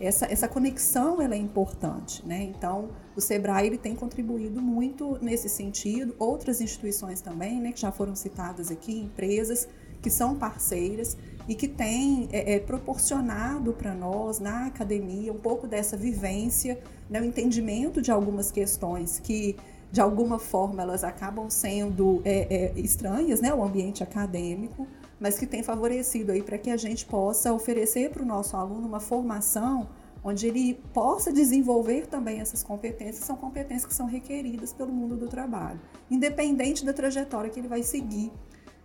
Essa, 0.00 0.26
essa 0.26 0.46
conexão 0.46 1.20
ela 1.20 1.34
é 1.34 1.38
importante. 1.38 2.24
Né? 2.24 2.44
Então, 2.44 2.90
o 3.16 3.20
Sebrae 3.20 3.66
ele 3.66 3.78
tem 3.78 3.94
contribuído 3.94 4.62
muito 4.62 5.18
nesse 5.20 5.48
sentido, 5.48 6.14
outras 6.18 6.60
instituições 6.60 7.20
também, 7.20 7.60
né, 7.60 7.72
que 7.72 7.80
já 7.80 7.90
foram 7.90 8.14
citadas 8.14 8.70
aqui, 8.70 9.00
empresas 9.00 9.68
que 10.00 10.08
são 10.08 10.36
parceiras 10.36 11.16
e 11.48 11.54
que 11.54 11.68
têm 11.68 12.28
é, 12.32 12.54
é, 12.54 12.60
proporcionado 12.60 13.72
para 13.72 13.94
nós, 13.94 14.38
na 14.38 14.66
academia, 14.66 15.32
um 15.32 15.38
pouco 15.38 15.66
dessa 15.66 15.96
vivência, 15.96 16.78
né, 17.08 17.20
o 17.20 17.24
entendimento 17.24 18.00
de 18.00 18.10
algumas 18.10 18.50
questões 18.50 19.18
que 19.18 19.56
de 19.92 20.00
alguma 20.00 20.38
forma 20.38 20.82
elas 20.82 21.02
acabam 21.02 21.50
sendo 21.50 22.22
é, 22.24 22.46
é, 22.54 22.80
estranhas, 22.80 23.40
né, 23.40 23.52
o 23.52 23.62
ambiente 23.62 24.02
acadêmico, 24.02 24.86
mas 25.18 25.38
que 25.38 25.46
tem 25.46 25.62
favorecido 25.62 26.32
aí 26.32 26.42
para 26.42 26.56
que 26.56 26.70
a 26.70 26.76
gente 26.76 27.04
possa 27.04 27.52
oferecer 27.52 28.10
para 28.10 28.22
o 28.22 28.26
nosso 28.26 28.56
aluno 28.56 28.86
uma 28.86 29.00
formação 29.00 29.88
onde 30.22 30.46
ele 30.46 30.74
possa 30.92 31.32
desenvolver 31.32 32.06
também 32.06 32.40
essas 32.40 32.62
competências, 32.62 33.24
são 33.24 33.36
competências 33.36 33.86
que 33.86 33.94
são 33.94 34.06
requeridas 34.06 34.72
pelo 34.72 34.92
mundo 34.92 35.16
do 35.16 35.28
trabalho, 35.28 35.80
independente 36.10 36.84
da 36.84 36.92
trajetória 36.92 37.50
que 37.50 37.58
ele 37.58 37.68
vai 37.68 37.82
seguir. 37.82 38.30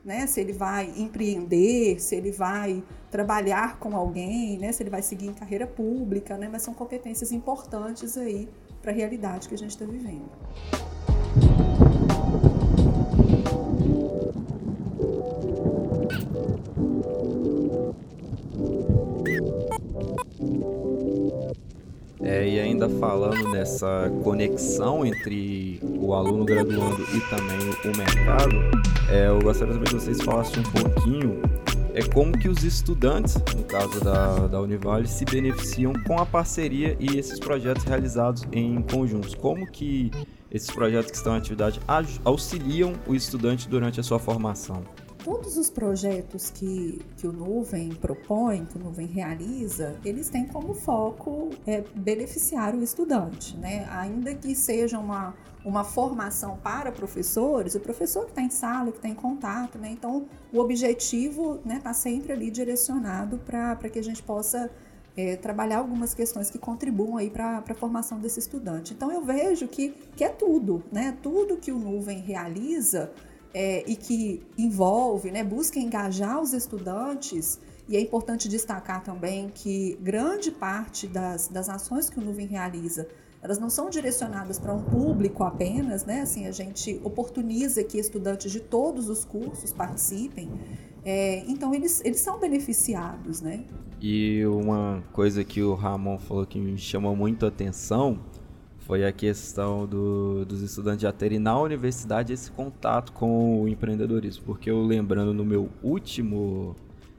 Né, 0.04 0.28
se 0.28 0.40
ele 0.40 0.54
vai 0.54 0.94
empreender, 0.98 2.00
se 2.00 2.16
ele 2.16 2.32
vai 2.32 2.84
trabalhar 3.10 3.80
com 3.80 3.98
alguém, 3.98 4.56
né, 4.60 4.72
se 4.72 4.84
ele 4.84 4.92
vai 4.92 5.02
seguir 5.02 5.26
em 5.26 5.34
carreira 5.34 5.66
pública, 5.66 6.38
né, 6.38 6.48
mas 6.48 6.62
são 6.62 6.76
competências 6.76 7.32
importantes 7.32 8.16
aí 8.16 8.48
para 8.84 8.92
a 8.92 8.94
realidade 8.94 9.50
que 9.50 9.56
a 9.56 9.58
gente 9.58 9.72
está 9.72 9.84
vivendo. 9.84 10.30
E 22.48 22.60
ainda 22.60 22.88
falando 22.88 23.50
nessa 23.52 24.12
conexão 24.24 25.06
entre 25.06 25.80
o 25.84 26.14
aluno 26.14 26.46
graduando 26.46 27.02
e 27.14 27.20
também 27.30 27.60
o 27.84 27.98
mercado, 27.98 28.56
é, 29.10 29.28
eu 29.28 29.40
gostaria 29.40 29.74
também 29.74 29.88
que 29.88 29.96
vocês 29.96 30.22
falassem 30.22 30.60
um 30.60 30.72
pouquinho 30.72 31.42
é 31.96 32.04
como 32.04 32.38
que 32.38 32.50
os 32.50 32.62
estudantes, 32.66 33.36
no 33.56 33.64
caso 33.64 34.04
da, 34.04 34.48
da 34.48 34.60
Univale, 34.60 35.08
se 35.08 35.24
beneficiam 35.24 35.94
com 36.06 36.20
a 36.20 36.26
parceria 36.26 36.98
e 37.00 37.18
esses 37.18 37.40
projetos 37.40 37.86
realizados 37.86 38.46
em 38.52 38.82
conjuntos. 38.82 39.34
Como 39.34 39.66
que 39.66 40.12
esses 40.52 40.70
projetos 40.70 41.12
que 41.12 41.18
estão 41.18 41.36
em 41.36 41.38
atividade 41.38 41.80
auxiliam 42.26 42.92
o 43.08 43.16
estudante 43.16 43.70
durante 43.70 44.02
a 44.02 44.04
sua 44.04 44.20
formação? 44.20 44.84
Todos 45.26 45.58
os 45.58 45.72
projetos 45.72 46.52
que, 46.52 47.02
que 47.18 47.26
o 47.26 47.34
Nuvem 47.34 47.90
propõe, 47.96 48.64
que 48.64 48.78
o 48.78 48.80
Nuvem 48.80 49.08
realiza, 49.08 50.00
eles 50.06 50.30
têm 50.30 50.46
como 50.46 50.76
foco 50.76 51.50
é, 51.66 51.84
beneficiar 51.96 52.76
o 52.76 52.84
estudante, 52.84 53.58
né? 53.58 53.88
Ainda 53.90 54.36
que 54.36 54.54
seja 54.54 55.00
uma, 55.00 55.34
uma 55.66 55.84
formação 55.84 56.58
para 56.58 56.92
professores, 56.92 57.74
o 57.74 57.80
professor 57.80 58.26
que 58.26 58.34
está 58.34 58.42
em 58.44 58.52
sala, 58.52 58.92
que 58.92 59.00
está 59.00 59.10
em 59.10 59.16
contato, 59.16 59.80
né? 59.80 59.90
Então, 59.90 60.28
o 60.54 60.60
objetivo 60.60 61.56
está 61.56 61.68
né, 61.68 61.80
tá 61.84 61.92
sempre 61.92 62.32
ali 62.32 62.52
direcionado 62.52 63.40
para 63.40 63.90
que 63.90 63.98
a 63.98 64.04
gente 64.04 64.22
possa 64.22 64.70
é, 65.18 65.36
trabalhar 65.38 65.80
algumas 65.80 66.14
questões 66.14 66.52
que 66.52 66.60
contribuam 66.60 67.18
aí 67.18 67.32
para 67.32 67.64
a 67.68 67.74
formação 67.74 68.20
desse 68.20 68.38
estudante. 68.38 68.94
Então 68.94 69.12
eu 69.12 69.24
vejo 69.24 69.68
que, 69.68 69.90
que 70.16 70.24
é 70.24 70.30
tudo, 70.30 70.84
né? 70.92 71.18
Tudo 71.24 71.58
que 71.58 71.72
o 71.72 71.80
Nuvem 71.80 72.20
realiza 72.20 73.12
é, 73.56 73.90
e 73.90 73.96
que 73.96 74.44
envolve, 74.58 75.32
né, 75.32 75.42
busca 75.42 75.80
engajar 75.80 76.42
os 76.42 76.52
estudantes. 76.52 77.58
E 77.88 77.96
é 77.96 78.02
importante 78.02 78.50
destacar 78.50 79.02
também 79.02 79.50
que 79.50 79.98
grande 80.02 80.52
parte 80.52 81.08
das, 81.08 81.48
das 81.48 81.70
ações 81.70 82.10
que 82.10 82.20
o 82.20 82.22
Nuvem 82.22 82.48
realiza 82.48 83.08
elas 83.42 83.60
não 83.60 83.70
são 83.70 83.92
direcionadas 83.92 84.58
para 84.58 84.74
um 84.74 84.82
público 84.82 85.44
apenas, 85.44 86.04
né? 86.04 86.22
Assim, 86.22 86.48
a 86.48 86.52
gente 86.52 87.00
oportuniza 87.04 87.84
que 87.84 88.00
estudantes 88.00 88.52
de 88.52 88.60
todos 88.60 89.08
os 89.08 89.24
cursos 89.24 89.72
participem. 89.72 90.50
É, 91.04 91.44
então, 91.48 91.72
eles, 91.72 92.02
eles 92.04 92.22
são 92.22 92.40
beneficiados, 92.40 93.42
né? 93.42 93.64
E 94.02 94.44
uma 94.48 95.04
coisa 95.14 95.44
que 95.44 95.62
o 95.62 95.76
Ramon 95.76 96.18
falou 96.18 96.44
que 96.48 96.58
me 96.58 96.76
chamou 96.76 97.16
muito 97.16 97.46
a 97.46 97.50
atenção 97.50 98.20
foi 98.86 99.04
a 99.04 99.12
questão 99.12 99.88
do, 99.88 100.46
dos 100.46 100.62
estudantes 100.62 101.02
já 101.02 101.12
terem 101.12 101.40
na 101.40 101.60
universidade 101.60 102.32
esse 102.32 102.52
contato 102.52 103.12
com 103.12 103.64
o 103.64 103.68
empreendedorismo. 103.68 104.44
Porque 104.46 104.70
eu 104.70 104.86
lembrando 104.86 105.34
no 105.34 105.44
meu 105.44 105.70
último 105.82 106.76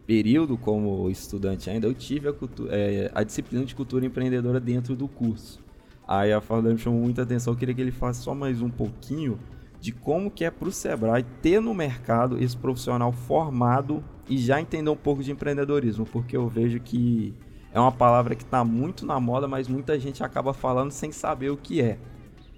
período 0.07 0.57
como 0.57 1.11
estudante 1.11 1.69
ainda, 1.69 1.89
eu 1.89 1.95
tive 1.95 2.29
a, 2.29 2.35
é, 2.71 3.11
a 3.13 3.25
disciplina 3.25 3.65
de 3.65 3.75
cultura 3.75 4.07
empreendedora 4.07 4.61
dentro 4.61 4.95
do 4.95 5.09
curso. 5.09 5.61
Aí 6.07 6.33
a 6.33 6.41
Fala 6.41 6.63
me 6.63 6.79
chamou 6.79 7.01
muita 7.01 7.23
atenção, 7.23 7.53
eu 7.53 7.59
queria 7.59 7.75
que 7.75 7.81
ele 7.81 7.91
faça 7.91 8.23
só 8.23 8.33
mais 8.33 8.63
um 8.63 8.71
pouquinho 8.71 9.37
de 9.81 9.91
como 9.91 10.31
que 10.31 10.45
é 10.45 10.51
para 10.53 10.69
o 10.69 10.73
Sebrae 10.73 11.25
ter 11.43 11.61
no 11.61 11.75
mercado 11.75 12.41
esse 12.41 12.57
profissional 12.57 13.11
formado 13.11 14.05
e 14.29 14.39
já 14.39 14.61
entender 14.61 14.89
um 14.89 14.97
pouco 14.97 15.23
de 15.25 15.33
empreendedorismo, 15.33 16.07
porque 16.07 16.37
eu 16.37 16.47
vejo 16.49 16.79
que 16.79 17.35
é 17.77 17.81
uma 17.81 17.93
palavra 17.93 18.35
que 18.35 18.43
está 18.43 18.65
muito 18.65 19.05
na 19.05 19.21
moda, 19.21 19.47
mas 19.47 19.69
muita 19.69 20.01
gente 20.01 20.25
acaba 20.25 20.55
falando 20.55 20.91
sem 20.91 21.13
saber 21.13 21.51
o 21.51 21.59
que 21.59 21.83
é. 21.83 21.99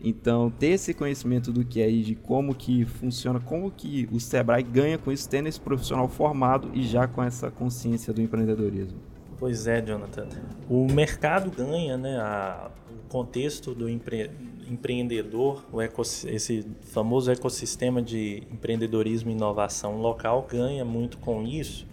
Então, 0.00 0.48
ter 0.48 0.68
esse 0.68 0.94
conhecimento 0.94 1.52
do 1.52 1.64
que 1.64 1.82
é 1.82 1.90
e 1.90 2.04
de 2.04 2.14
como 2.14 2.54
que 2.54 2.84
funciona, 2.84 3.40
como 3.40 3.68
que 3.68 4.08
o 4.12 4.20
Sebrae 4.20 4.62
ganha 4.62 4.96
com 4.96 5.10
isso, 5.10 5.28
tendo 5.28 5.48
esse 5.48 5.60
profissional 5.60 6.08
formado 6.08 6.70
e 6.72 6.84
já 6.84 7.08
com 7.08 7.20
essa 7.20 7.50
consciência 7.50 8.12
do 8.12 8.22
empreendedorismo. 8.22 8.96
Pois 9.40 9.66
é, 9.66 9.80
Jonathan. 9.80 10.28
O 10.70 10.86
mercado 10.86 11.50
ganha, 11.50 11.96
né? 11.96 12.16
A, 12.20 12.70
o 12.88 13.08
contexto 13.08 13.74
do 13.74 13.88
empre, 13.88 14.30
empreendedor, 14.70 15.64
o 15.72 15.82
esse 15.82 16.64
famoso 16.92 17.28
ecossistema 17.32 18.00
de 18.00 18.44
empreendedorismo 18.52 19.30
e 19.30 19.32
inovação 19.32 20.00
local 20.00 20.46
ganha 20.48 20.84
muito 20.84 21.18
com 21.18 21.42
isso. 21.42 21.88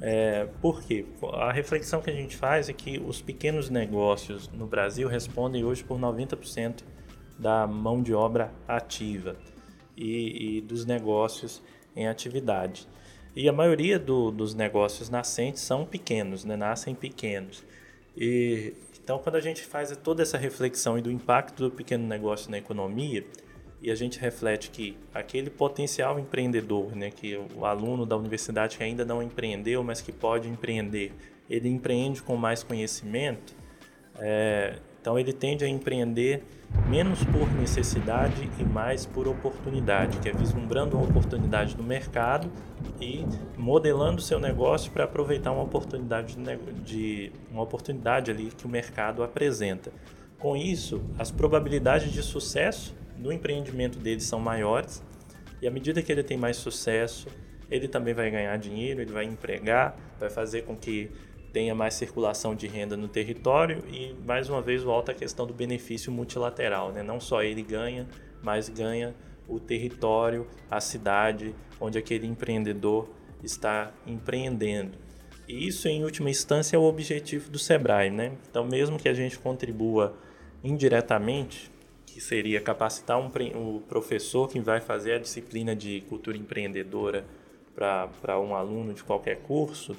É, 0.00 0.46
por 0.62 0.82
quê? 0.82 1.04
A 1.34 1.52
reflexão 1.52 2.00
que 2.00 2.10
a 2.10 2.14
gente 2.14 2.36
faz 2.36 2.68
é 2.68 2.72
que 2.72 2.98
os 2.98 3.20
pequenos 3.20 3.68
negócios 3.68 4.48
no 4.48 4.66
Brasil 4.66 5.06
respondem 5.08 5.64
hoje 5.64 5.84
por 5.84 5.98
90% 5.98 6.82
da 7.38 7.66
mão 7.66 8.02
de 8.02 8.14
obra 8.14 8.52
ativa 8.66 9.36
e, 9.96 10.58
e 10.58 10.60
dos 10.62 10.86
negócios 10.86 11.62
em 11.94 12.08
atividade. 12.08 12.88
E 13.36 13.48
a 13.48 13.52
maioria 13.52 13.98
do, 13.98 14.30
dos 14.30 14.54
negócios 14.54 15.08
nascentes 15.08 15.62
são 15.62 15.84
pequenos, 15.84 16.44
né? 16.44 16.56
nascem 16.56 16.94
pequenos. 16.94 17.62
E, 18.16 18.74
então, 19.02 19.18
quando 19.18 19.36
a 19.36 19.40
gente 19.40 19.62
faz 19.62 19.94
toda 19.96 20.22
essa 20.22 20.36
reflexão 20.36 20.98
e 20.98 21.02
do 21.02 21.10
impacto 21.10 21.64
do 21.64 21.70
pequeno 21.70 22.06
negócio 22.06 22.50
na 22.50 22.58
economia, 22.58 23.24
e 23.82 23.90
a 23.90 23.94
gente 23.94 24.18
reflete 24.18 24.70
que 24.70 24.96
aquele 25.14 25.48
potencial 25.48 26.18
empreendedor, 26.18 26.94
né, 26.94 27.10
que 27.10 27.38
o 27.54 27.64
aluno 27.64 28.04
da 28.04 28.16
universidade 28.16 28.76
que 28.76 28.84
ainda 28.84 29.04
não 29.04 29.22
empreendeu, 29.22 29.82
mas 29.82 30.00
que 30.00 30.12
pode 30.12 30.48
empreender, 30.48 31.12
ele 31.48 31.68
empreende 31.68 32.22
com 32.22 32.36
mais 32.36 32.62
conhecimento, 32.62 33.54
é, 34.18 34.76
então 35.00 35.18
ele 35.18 35.32
tende 35.32 35.64
a 35.64 35.68
empreender 35.68 36.44
menos 36.88 37.24
por 37.24 37.50
necessidade 37.54 38.48
e 38.58 38.64
mais 38.64 39.06
por 39.06 39.26
oportunidade, 39.26 40.18
que 40.18 40.28
é 40.28 40.32
vislumbrando 40.32 40.96
uma 40.96 41.06
oportunidade 41.06 41.76
no 41.76 41.82
mercado 41.82 42.50
e 43.00 43.24
modelando 43.56 44.20
seu 44.20 44.38
negócio 44.38 44.92
para 44.92 45.04
aproveitar 45.04 45.52
uma 45.52 45.62
oportunidade 45.62 46.36
de, 46.84 47.32
uma 47.50 47.62
oportunidade 47.62 48.30
ali 48.30 48.50
que 48.56 48.66
o 48.66 48.68
mercado 48.68 49.22
apresenta. 49.22 49.90
Com 50.38 50.56
isso, 50.56 51.02
as 51.18 51.30
probabilidades 51.30 52.12
de 52.12 52.22
sucesso 52.22 52.94
no 53.20 53.32
empreendimento 53.32 53.98
dele 53.98 54.20
são 54.20 54.40
maiores 54.40 55.02
e 55.60 55.68
à 55.68 55.70
medida 55.70 56.02
que 56.02 56.10
ele 56.10 56.22
tem 56.22 56.36
mais 56.36 56.56
sucesso, 56.56 57.28
ele 57.70 57.86
também 57.86 58.14
vai 58.14 58.30
ganhar 58.30 58.56
dinheiro, 58.56 59.00
ele 59.00 59.12
vai 59.12 59.24
empregar, 59.24 59.96
vai 60.18 60.30
fazer 60.30 60.62
com 60.62 60.74
que 60.74 61.10
tenha 61.52 61.74
mais 61.74 61.94
circulação 61.94 62.54
de 62.54 62.66
renda 62.66 62.96
no 62.96 63.08
território 63.08 63.82
e 63.88 64.14
mais 64.24 64.48
uma 64.48 64.62
vez 64.62 64.82
volta 64.82 65.12
a 65.12 65.14
questão 65.14 65.46
do 65.46 65.52
benefício 65.52 66.10
multilateral, 66.10 66.92
né? 66.92 67.02
Não 67.02 67.20
só 67.20 67.42
ele 67.42 67.62
ganha, 67.62 68.08
mas 68.42 68.68
ganha 68.68 69.14
o 69.48 69.58
território, 69.58 70.46
a 70.70 70.80
cidade 70.80 71.54
onde 71.80 71.98
aquele 71.98 72.26
empreendedor 72.26 73.10
está 73.42 73.92
empreendendo. 74.06 74.92
E 75.48 75.66
isso, 75.66 75.88
em 75.88 76.04
última 76.04 76.30
instância, 76.30 76.76
é 76.76 76.78
o 76.78 76.84
objetivo 76.84 77.50
do 77.50 77.58
Sebrae, 77.58 78.10
né? 78.10 78.32
Então, 78.48 78.64
mesmo 78.64 78.98
que 78.98 79.08
a 79.08 79.14
gente 79.14 79.38
contribua 79.38 80.16
indiretamente, 80.62 81.70
que 82.12 82.20
seria 82.20 82.60
capacitar 82.60 83.18
um, 83.18 83.26
o 83.76 83.80
professor 83.88 84.48
que 84.48 84.60
vai 84.60 84.80
fazer 84.80 85.12
a 85.12 85.18
disciplina 85.18 85.74
de 85.74 86.00
cultura 86.02 86.36
empreendedora 86.36 87.24
para 87.74 88.38
um 88.38 88.54
aluno 88.54 88.92
de 88.92 89.02
qualquer 89.02 89.38
curso, 89.42 89.96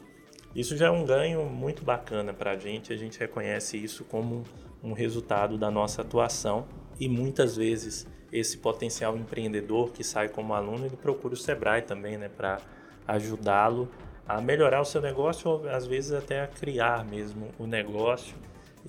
isso 0.53 0.75
já 0.75 0.88
é 0.88 0.91
um 0.91 1.06
ganho 1.06 1.46
muito 1.46 1.84
bacana 1.84 2.34
para 2.34 2.51
a 2.51 2.58
gente, 2.58 2.91
a 2.91 2.98
gente 2.98 3.18
reconhece 3.18 3.77
isso 3.77 4.03
como 4.03 4.44
um 4.84 4.91
resultado 4.91 5.58
da 5.58 5.72
nossa 5.72 6.01
atuação 6.01 6.68
e 7.00 7.08
muitas 7.08 7.56
vezes 7.56 8.06
esse 8.32 8.58
potencial 8.58 9.18
empreendedor 9.18 9.91
que 9.91 10.03
sai 10.03 10.27
como 10.27 10.53
aluno, 10.53 10.86
ele 10.86 10.98
procura 10.98 11.34
o 11.34 11.38
Sebrae 11.38 11.82
também, 11.82 12.18
né, 12.18 12.30
para 12.30 12.60
ajudá-lo 13.08 13.89
a 14.27 14.39
melhorar 14.39 14.82
o 14.82 14.86
seu 14.86 15.01
negócio 15.01 15.50
ou 15.50 15.70
às 15.70 15.86
vezes 15.86 16.12
até 16.12 16.41
a 16.41 16.48
criar 16.48 17.03
mesmo 17.06 17.50
o 17.58 17.65
negócio. 17.65 18.36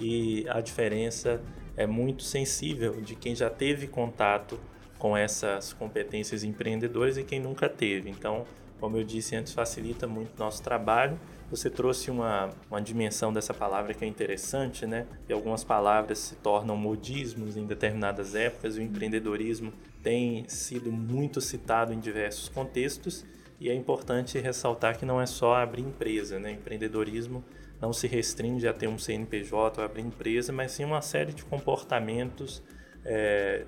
E 0.01 0.47
a 0.49 0.61
diferença 0.61 1.43
é 1.77 1.87
muito 1.87 2.23
sensível 2.23 3.01
de 3.01 3.15
quem 3.15 3.35
já 3.35 3.51
teve 3.51 3.87
contato 3.87 4.59
com 4.99 5.17
essas 5.17 5.73
competências 5.73 6.45
empreendedoras 6.45 7.19
e 7.19 7.25
quem 7.25 7.41
nunca 7.41 7.69
teve. 7.69 8.11
Então, 8.11 8.45
como 8.79 8.97
eu 8.97 9.05
disse 9.05 9.35
antes, 9.35 9.53
facilita 9.53 10.07
muito 10.07 10.39
nosso 10.39 10.63
trabalho 10.63 11.19
você 11.53 11.69
trouxe 11.69 12.11
uma, 12.11 12.49
uma 12.71 12.81
dimensão 12.81 13.31
dessa 13.31 13.53
palavra 13.53 13.93
que 13.93 14.03
é 14.03 14.09
interessante, 14.09 14.87
né? 14.87 15.07
E 15.29 15.35
algumas 15.35 15.63
palavras 15.63 16.19
se 16.19 16.37
tornam 16.37 16.75
modismos 16.79 17.59
em 17.59 17.67
determinadas 17.67 18.35
épocas. 18.35 18.77
O 18.77 18.81
empreendedorismo 18.81 19.71
tem 20.03 20.49
sido 20.49 20.91
muito 20.91 21.43
citado 21.43 21.93
em 21.93 22.01
diversos 22.01 22.49
contextos 22.49 23.27
e 23.61 23.69
é 23.69 23.75
importante 23.75 24.39
ressaltar 24.39 24.99
que 24.99 25.05
não 25.05 25.21
é 25.21 25.27
só 25.27 25.57
abrir 25.57 25.83
empresa, 25.83 26.41
né? 26.41 26.53
Empreendedorismo 26.53 27.45
não 27.83 27.93
se 27.93 28.07
restringe 28.07 28.69
a 28.69 28.73
ter 28.73 28.87
um 28.87 28.97
CNPJ 28.97 29.81
ou 29.81 29.85
abrir 29.85 30.03
empresa, 30.03 30.53
mas 30.53 30.71
sim 30.71 30.85
uma 30.85 31.03
série 31.03 31.33
de 31.33 31.45
comportamentos, 31.45 32.63
é, 33.05 33.65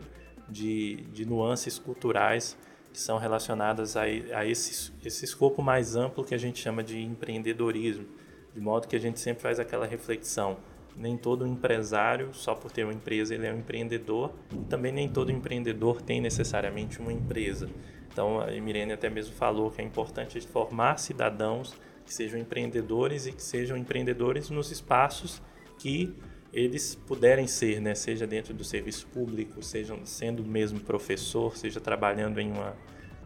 de, 0.48 1.02
de 1.12 1.26
nuances 1.26 1.80
culturais 1.80 2.56
que 2.92 3.00
são 3.00 3.18
relacionadas 3.18 3.96
a, 3.96 4.02
a 4.02 4.46
esse, 4.46 4.92
esse 5.04 5.24
escopo 5.24 5.60
mais 5.60 5.96
amplo 5.96 6.22
que 6.22 6.32
a 6.32 6.38
gente 6.38 6.60
chama 6.60 6.80
de 6.80 7.02
empreendedorismo, 7.02 8.06
de 8.54 8.60
modo 8.60 8.86
que 8.86 8.94
a 8.94 9.00
gente 9.00 9.18
sempre 9.18 9.42
faz 9.42 9.58
aquela 9.58 9.84
reflexão. 9.84 10.58
Nem 10.96 11.16
todo 11.16 11.44
empresário, 11.44 12.32
só 12.32 12.54
por 12.54 12.70
ter 12.70 12.84
uma 12.84 12.92
empresa, 12.92 13.34
ele 13.34 13.48
é 13.48 13.52
um 13.52 13.58
empreendedor, 13.58 14.32
e 14.52 14.64
também 14.66 14.92
nem 14.92 15.08
todo 15.08 15.32
empreendedor 15.32 16.00
tem 16.00 16.20
necessariamente 16.20 17.00
uma 17.00 17.12
empresa. 17.12 17.68
Então, 18.12 18.40
a 18.40 18.46
Mirene 18.46 18.92
até 18.92 19.10
mesmo 19.10 19.34
falou 19.34 19.72
que 19.72 19.82
é 19.82 19.84
importante 19.84 20.40
formar 20.42 21.00
cidadãos 21.00 21.74
que 22.04 22.12
sejam 22.12 22.38
empreendedores 22.38 23.26
e 23.26 23.32
que 23.32 23.42
sejam 23.42 23.76
empreendedores 23.76 24.50
nos 24.50 24.70
espaços 24.70 25.40
que 25.78 26.14
eles 26.52 26.94
puderem 26.94 27.48
ser, 27.48 27.80
né, 27.80 27.94
seja 27.94 28.26
dentro 28.26 28.54
do 28.54 28.62
serviço 28.62 29.06
público, 29.08 29.62
seja 29.62 29.98
sendo 30.04 30.44
mesmo 30.44 30.78
professor, 30.78 31.56
seja 31.56 31.80
trabalhando 31.80 32.40
em 32.40 32.52
uma, 32.52 32.76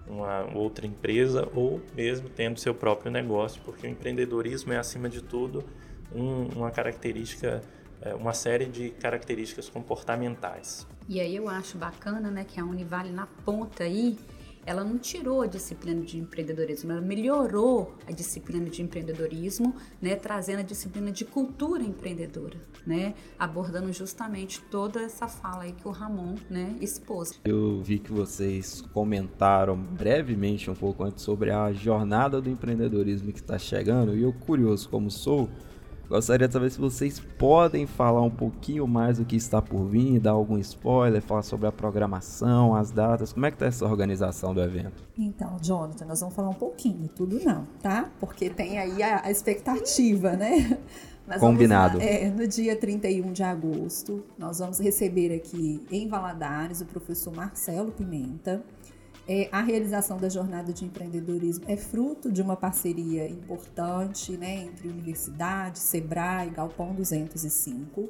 uma 0.06 0.56
outra 0.56 0.86
empresa 0.86 1.46
ou 1.54 1.80
mesmo 1.94 2.30
tendo 2.30 2.58
seu 2.58 2.74
próprio 2.74 3.12
negócio, 3.12 3.60
porque 3.64 3.86
o 3.86 3.90
empreendedorismo 3.90 4.72
é 4.72 4.78
acima 4.78 5.10
de 5.10 5.22
tudo 5.22 5.62
um, 6.14 6.46
uma 6.56 6.70
característica, 6.70 7.62
é, 8.00 8.14
uma 8.14 8.32
série 8.32 8.64
de 8.64 8.90
características 8.90 9.68
comportamentais. 9.68 10.86
E 11.06 11.20
aí 11.20 11.36
eu 11.36 11.48
acho 11.48 11.76
bacana, 11.76 12.30
né, 12.30 12.44
que 12.44 12.58
a 12.58 12.64
Univale 12.64 13.10
na 13.10 13.26
ponta 13.44 13.84
aí 13.84 14.18
ela 14.68 14.84
não 14.84 14.98
tirou 14.98 15.40
a 15.40 15.46
disciplina 15.46 16.02
de 16.02 16.18
empreendedorismo, 16.18 16.92
ela 16.92 17.00
melhorou 17.00 17.94
a 18.06 18.12
disciplina 18.12 18.68
de 18.68 18.82
empreendedorismo, 18.82 19.74
né, 20.00 20.14
trazendo 20.14 20.58
a 20.58 20.62
disciplina 20.62 21.10
de 21.10 21.24
cultura 21.24 21.82
empreendedora, 21.82 22.58
né, 22.86 23.14
abordando 23.38 23.90
justamente 23.94 24.60
toda 24.70 25.00
essa 25.00 25.26
fala 25.26 25.62
aí 25.62 25.72
que 25.72 25.88
o 25.88 25.90
Ramon, 25.90 26.34
né, 26.50 26.76
expôs. 26.82 27.40
Eu 27.46 27.80
vi 27.80 27.98
que 27.98 28.12
vocês 28.12 28.82
comentaram 28.92 29.74
brevemente 29.74 30.70
um 30.70 30.74
pouco 30.74 31.02
antes 31.02 31.24
sobre 31.24 31.50
a 31.50 31.72
jornada 31.72 32.38
do 32.38 32.50
empreendedorismo 32.50 33.32
que 33.32 33.40
está 33.40 33.58
chegando, 33.58 34.14
e 34.14 34.22
eu 34.22 34.34
curioso 34.34 34.86
como 34.90 35.10
sou, 35.10 35.48
Gostaria 36.08 36.48
de 36.48 36.54
saber 36.54 36.70
se 36.70 36.78
vocês 36.78 37.20
podem 37.20 37.86
falar 37.86 38.22
um 38.22 38.30
pouquinho 38.30 38.86
mais 38.86 39.18
do 39.18 39.26
que 39.26 39.36
está 39.36 39.60
por 39.60 39.84
vir, 39.84 40.18
dar 40.18 40.30
algum 40.30 40.56
spoiler, 40.58 41.20
falar 41.20 41.42
sobre 41.42 41.66
a 41.66 41.72
programação, 41.72 42.74
as 42.74 42.90
datas, 42.90 43.30
como 43.30 43.44
é 43.44 43.50
que 43.50 43.56
está 43.56 43.66
essa 43.66 43.84
organização 43.84 44.54
do 44.54 44.62
evento? 44.62 45.04
Então, 45.18 45.58
Jonathan, 45.60 46.06
nós 46.06 46.20
vamos 46.20 46.34
falar 46.34 46.48
um 46.48 46.54
pouquinho, 46.54 47.08
tudo 47.08 47.38
não, 47.44 47.66
tá? 47.82 48.08
Porque 48.18 48.48
tem 48.48 48.78
aí 48.78 49.02
a, 49.02 49.26
a 49.26 49.30
expectativa, 49.30 50.32
né? 50.32 50.78
Nós 51.28 51.40
Combinado. 51.40 51.98
Vamos, 51.98 52.10
é, 52.10 52.30
no 52.30 52.48
dia 52.48 52.74
31 52.74 53.32
de 53.32 53.42
agosto, 53.42 54.24
nós 54.38 54.60
vamos 54.60 54.80
receber 54.80 55.34
aqui 55.34 55.84
em 55.90 56.08
Valadares 56.08 56.80
o 56.80 56.86
professor 56.86 57.34
Marcelo 57.34 57.92
Pimenta, 57.92 58.64
é, 59.28 59.46
a 59.52 59.60
realização 59.60 60.16
da 60.16 60.30
jornada 60.30 60.72
de 60.72 60.86
empreendedorismo 60.86 61.64
é 61.68 61.76
fruto 61.76 62.32
de 62.32 62.40
uma 62.40 62.56
parceria 62.56 63.28
importante 63.28 64.38
né, 64.38 64.64
entre 64.64 64.88
universidade, 64.88 65.78
Sebrae, 65.78 66.48
Galpão 66.48 66.94
205. 66.94 68.08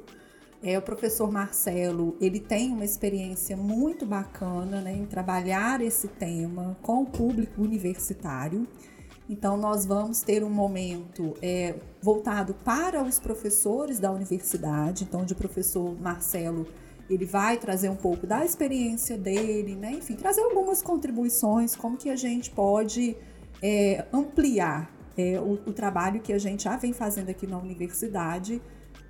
É, 0.63 0.77
o 0.77 0.81
professor 0.81 1.29
Marcelo 1.29 2.15
ele 2.21 2.39
tem 2.39 2.71
uma 2.71 2.85
experiência 2.85 3.57
muito 3.57 4.05
bacana 4.05 4.79
né, 4.79 4.95
em 4.95 5.05
trabalhar 5.05 5.81
esse 5.81 6.07
tema 6.07 6.77
com 6.81 7.01
o 7.01 7.05
público 7.05 7.61
universitário. 7.61 8.65
Então, 9.29 9.57
nós 9.57 9.85
vamos 9.85 10.21
ter 10.21 10.41
um 10.41 10.49
momento 10.49 11.35
é, 11.41 11.75
voltado 12.01 12.53
para 12.53 13.03
os 13.03 13.19
professores 13.19 13.99
da 13.99 14.09
universidade, 14.09 15.03
então, 15.03 15.21
o 15.21 15.35
professor 15.35 15.95
Marcelo 16.01 16.65
ele 17.09 17.25
vai 17.25 17.57
trazer 17.57 17.89
um 17.89 17.95
pouco 17.95 18.27
da 18.27 18.45
experiência 18.45 19.17
dele, 19.17 19.75
né? 19.75 19.91
Enfim, 19.93 20.15
trazer 20.15 20.41
algumas 20.41 20.81
contribuições, 20.81 21.75
como 21.75 21.97
que 21.97 22.09
a 22.09 22.15
gente 22.15 22.51
pode 22.51 23.17
é, 23.61 24.05
ampliar 24.13 24.93
é, 25.17 25.39
o, 25.39 25.53
o, 25.53 25.73
trabalho 25.73 26.21
que 26.21 26.31
a 26.31 26.37
gente 26.37 26.63
já 26.63 26.77
vem 26.77 26.93
fazendo 26.93 27.29
aqui 27.29 27.45
na 27.45 27.57
universidade 27.57 28.61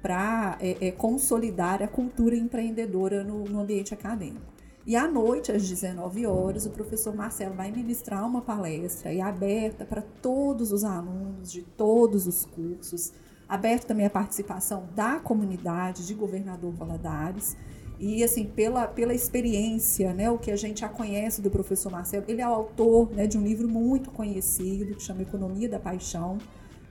para 0.02 0.58
é, 0.62 0.88
é, 0.88 0.92
consolidar 0.92 1.84
a 1.84 1.88
cultura 1.88 2.36
empreendedora 2.36 3.24
no, 3.24 3.44
no 3.44 3.60
ambiente 3.60 3.94
acadêmico. 3.94 4.60
E 4.86 4.96
à 4.96 5.08
noite, 5.08 5.52
às 5.52 5.68
19 5.68 6.26
horas, 6.26 6.66
o 6.66 6.72
professor 6.72 7.14
Marcelo 7.14 7.54
vai 7.54 7.70
ministrar 7.70 8.26
uma 8.26 8.42
palestra 8.42 9.14
e 9.14 9.22
aberta 9.22 9.86
para 9.86 10.02
todos 10.02 10.72
os 10.72 10.84
alunos 10.84 11.52
de 11.52 11.62
todos 11.62 12.26
os 12.26 12.46
cursos, 12.46 13.14
aberto 13.48 13.86
também 13.86 14.06
a 14.06 14.10
participação 14.10 14.88
da 14.96 15.20
comunidade 15.20 16.08
de 16.08 16.14
Governador 16.14 16.72
Valadares. 16.74 17.56
E 18.00 18.24
assim, 18.24 18.46
pela, 18.46 18.88
pela 18.88 19.14
experiência, 19.14 20.14
né, 20.14 20.32
o 20.32 20.38
que 20.38 20.52
a 20.52 20.56
gente 20.56 20.80
já 20.80 20.88
conhece 20.88 21.42
do 21.42 21.52
professor 21.52 21.92
Marcelo, 21.92 22.24
ele 22.30 22.42
é 22.42 22.48
o 22.48 22.54
autor 22.54 23.12
né, 23.12 23.28
de 23.28 23.38
um 23.38 23.44
livro 23.44 23.68
muito 23.68 24.10
conhecido 24.10 24.96
que 24.96 25.04
chama 25.04 25.22
Economia 25.22 25.68
da 25.68 25.80
Paixão. 25.80 26.38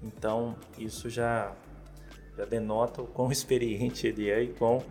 Então, 0.02 0.56
isso 0.78 1.10
já, 1.10 1.54
já 2.38 2.45
denota 2.45 3.02
o 3.02 3.08
quão 3.08 3.32
experiente 3.32 4.08
ele 4.08 4.30
é 4.30 4.43
e 4.43 4.54
quão, 4.54 4.82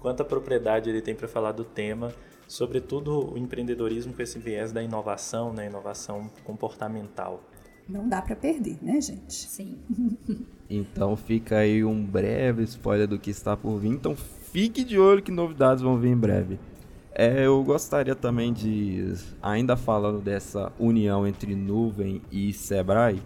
quanta 0.00 0.24
propriedade 0.24 0.90
ele 0.90 1.00
tem 1.00 1.14
para 1.14 1.28
falar 1.28 1.52
do 1.52 1.64
tema, 1.64 2.12
sobretudo 2.48 3.34
o 3.34 3.38
empreendedorismo 3.38 4.12
com 4.12 4.22
esse 4.22 4.38
viés 4.38 4.72
da 4.72 4.82
inovação, 4.82 5.52
né, 5.52 5.66
inovação 5.66 6.28
comportamental. 6.44 7.40
Não 7.88 8.08
dá 8.08 8.20
para 8.20 8.36
perder, 8.36 8.76
né, 8.82 9.00
gente? 9.00 9.32
Sim. 9.32 9.78
então 10.68 11.16
fica 11.16 11.58
aí 11.58 11.82
um 11.82 12.04
breve 12.04 12.62
spoiler 12.64 13.08
do 13.08 13.18
que 13.18 13.30
está 13.30 13.56
por 13.56 13.78
vir. 13.78 13.88
Então 13.88 14.14
fique 14.14 14.84
de 14.84 14.98
olho 14.98 15.22
que 15.22 15.30
novidades 15.30 15.82
vão 15.82 15.98
vir 15.98 16.10
em 16.10 16.16
breve. 16.16 16.58
É, 17.14 17.46
eu 17.46 17.64
gostaria 17.64 18.14
também 18.14 18.52
de, 18.52 19.12
ainda 19.42 19.76
falando 19.76 20.20
dessa 20.20 20.70
união 20.78 21.26
entre 21.26 21.54
nuvem 21.56 22.22
e 22.30 22.52
Sebrae, 22.52 23.20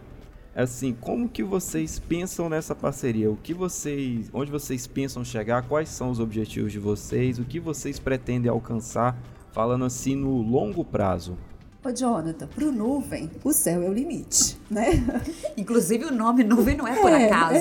assim, 0.55 0.94
como 0.98 1.29
que 1.29 1.42
vocês 1.42 1.98
pensam 1.98 2.48
nessa 2.48 2.75
parceria? 2.75 3.31
O 3.31 3.37
que 3.37 3.53
vocês, 3.53 4.31
onde 4.33 4.51
vocês 4.51 4.87
pensam 4.87 5.22
chegar? 5.22 5.68
Quais 5.68 5.90
são 5.90 6.11
os 6.11 6.20
objetivos 6.20 6.72
de 6.72 6.79
vocês? 6.79 7.38
O 7.38 7.44
que 7.44 7.61
vocês 7.61 7.98
pretendem 7.98 8.51
alcançar? 8.51 9.14
Falando 9.51 9.85
assim 9.85 10.16
no 10.16 10.40
longo 10.40 10.83
prazo. 10.83 11.37
Ô, 11.85 11.90
Jonathan, 11.90 12.47
para 12.47 12.64
o 12.64 12.71
nuvem, 12.71 13.29
o 13.42 13.53
céu 13.53 13.83
é 13.83 13.88
o 13.88 13.92
limite, 13.92 14.57
né? 14.71 14.90
Inclusive 15.57 16.05
o 16.05 16.12
nome 16.12 16.45
nuvem 16.45 16.77
não 16.77 16.87
é 16.87 16.95
por 17.01 17.11
é, 17.11 17.27
acaso. 17.27 17.55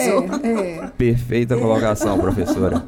É, 0.44 0.78
é. 0.78 0.88
Perfeita 0.90 1.58
colocação, 1.58 2.20
professora. 2.20 2.86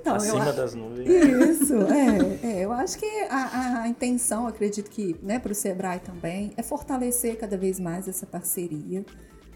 Então, 0.00 0.16
Acima 0.16 0.44
eu, 0.44 0.52
das 0.52 0.74
nuvens. 0.74 1.08
Isso, 1.08 1.74
é, 1.84 2.58
é. 2.58 2.64
Eu 2.64 2.72
acho 2.72 2.98
que 2.98 3.06
a, 3.30 3.82
a 3.82 3.88
intenção, 3.88 4.46
acredito 4.46 4.90
que 4.90 5.16
né, 5.22 5.38
para 5.38 5.52
o 5.52 5.54
Sebrae 5.54 6.00
também, 6.00 6.52
é 6.56 6.62
fortalecer 6.62 7.38
cada 7.38 7.56
vez 7.56 7.78
mais 7.78 8.08
essa 8.08 8.26
parceria. 8.26 9.06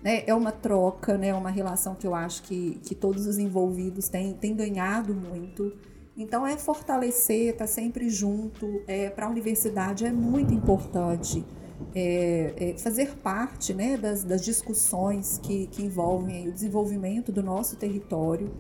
Né? 0.03 0.23
É 0.27 0.33
uma 0.33 0.53
troca, 0.53 1.19
né? 1.19 1.35
uma 1.35 1.51
relação 1.51 1.95
que 1.95 2.07
eu 2.07 2.15
acho 2.15 2.45
que, 2.45 2.81
que 2.85 2.95
todos 2.95 3.27
os 3.27 3.37
envolvidos 3.37 4.09
têm, 4.09 4.33
têm 4.33 4.55
ganhado 4.55 5.13
muito. 5.13 5.73
Então, 6.19 6.45
é 6.45 6.59
fortalecer, 6.59 7.53
estar 7.53 7.59
tá 7.59 7.67
sempre 7.69 8.11
junto. 8.11 8.83
É, 8.89 9.09
Para 9.09 9.27
a 9.27 9.29
universidade 9.31 10.05
é 10.05 10.11
muito 10.11 10.53
importante 10.53 11.45
é, 11.95 12.55
é, 12.57 12.77
fazer 12.77 13.15
parte 13.19 13.73
né, 13.73 13.97
das, 13.97 14.25
das 14.25 14.45
discussões 14.45 15.39
que, 15.39 15.69
que 15.69 15.81
envolvem 15.81 16.49
o 16.49 16.53
desenvolvimento 16.53 17.31
do 17.31 17.41
nosso 17.41 17.77
território. 17.77 18.51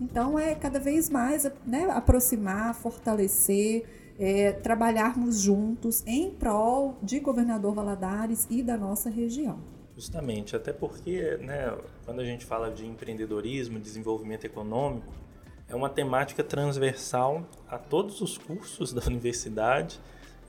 Então, 0.00 0.38
é 0.38 0.54
cada 0.54 0.78
vez 0.78 1.10
mais 1.10 1.44
né, 1.66 1.90
aproximar, 1.90 2.72
fortalecer, 2.72 3.84
é, 4.16 4.52
trabalharmos 4.52 5.40
juntos 5.40 6.04
em 6.06 6.30
prol 6.30 6.96
de 7.02 7.18
Governador 7.18 7.74
Valadares 7.74 8.46
e 8.48 8.62
da 8.62 8.76
nossa 8.76 9.10
região. 9.10 9.58
Justamente, 9.96 10.54
até 10.54 10.72
porque 10.72 11.36
né, 11.38 11.76
quando 12.04 12.20
a 12.20 12.24
gente 12.24 12.46
fala 12.46 12.70
de 12.70 12.86
empreendedorismo, 12.86 13.80
desenvolvimento 13.80 14.44
econômico, 14.44 15.12
é 15.72 15.74
uma 15.76 15.88
temática 15.88 16.44
transversal 16.44 17.42
a 17.66 17.78
todos 17.78 18.20
os 18.20 18.36
cursos 18.36 18.92
da 18.92 19.02
universidade 19.08 19.98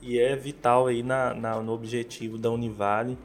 e 0.02 0.18
é 0.18 0.36
vital 0.36 0.86
aí 0.86 1.02
na, 1.02 1.32
na 1.32 1.60
no 1.62 1.72
objetivo 1.72 2.36
da 2.36 2.50
Univale 2.50 3.16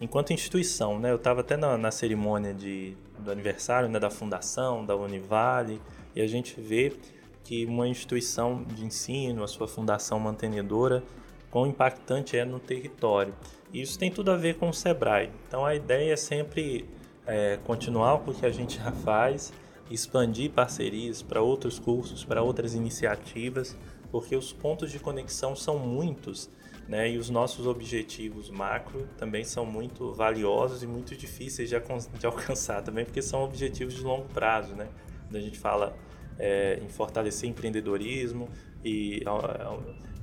enquanto 0.00 0.32
instituição. 0.32 1.00
Né? 1.00 1.10
Eu 1.10 1.16
estava 1.16 1.40
até 1.40 1.56
na, 1.56 1.76
na 1.76 1.90
cerimônia 1.90 2.54
de, 2.54 2.96
do 3.18 3.32
aniversário 3.32 3.88
né, 3.88 3.98
da 3.98 4.08
fundação, 4.08 4.86
da 4.86 4.94
Univale, 4.94 5.80
e 6.14 6.20
a 6.20 6.26
gente 6.28 6.60
vê 6.60 6.92
que 7.42 7.64
uma 7.66 7.88
instituição 7.88 8.62
de 8.62 8.84
ensino, 8.84 9.42
a 9.42 9.48
sua 9.48 9.66
fundação 9.66 10.20
mantenedora, 10.20 11.02
quão 11.50 11.66
impactante 11.66 12.36
é 12.36 12.44
no 12.44 12.60
território. 12.60 13.34
E 13.72 13.80
isso 13.80 13.98
tem 13.98 14.12
tudo 14.12 14.30
a 14.30 14.36
ver 14.36 14.56
com 14.56 14.68
o 14.68 14.72
SEBRAE. 14.72 15.30
Então 15.48 15.66
a 15.66 15.74
ideia 15.74 16.12
é 16.12 16.16
sempre 16.16 16.84
é, 17.26 17.58
continuar 17.64 18.14
o 18.14 18.34
que 18.34 18.46
a 18.46 18.50
gente 18.50 18.76
já 18.76 18.92
faz, 18.92 19.52
expandir 19.90 20.50
parcerias 20.50 21.22
para 21.22 21.42
outros 21.42 21.78
cursos, 21.78 22.24
para 22.24 22.42
outras 22.42 22.74
iniciativas, 22.74 23.76
porque 24.10 24.34
os 24.36 24.52
pontos 24.52 24.90
de 24.90 24.98
conexão 24.98 25.54
são 25.54 25.78
muitos 25.78 26.50
né? 26.88 27.10
E 27.10 27.18
os 27.18 27.28
nossos 27.28 27.66
objetivos 27.66 28.48
macro 28.48 29.06
também 29.18 29.44
são 29.44 29.66
muito 29.66 30.14
valiosos 30.14 30.82
e 30.82 30.86
muito 30.86 31.14
difíceis 31.14 31.68
de, 31.68 31.76
de 32.18 32.26
alcançar 32.26 32.82
também, 32.82 33.04
porque 33.04 33.20
são 33.20 33.44
objetivos 33.44 33.94
de 33.94 34.02
longo 34.02 34.26
prazo, 34.28 34.74
né? 34.74 34.88
Quando 35.24 35.36
a 35.36 35.40
gente 35.40 35.58
fala 35.58 35.94
é, 36.38 36.80
em 36.82 36.88
fortalecer 36.88 37.48
empreendedorismo 37.48 38.48
e 38.82 39.22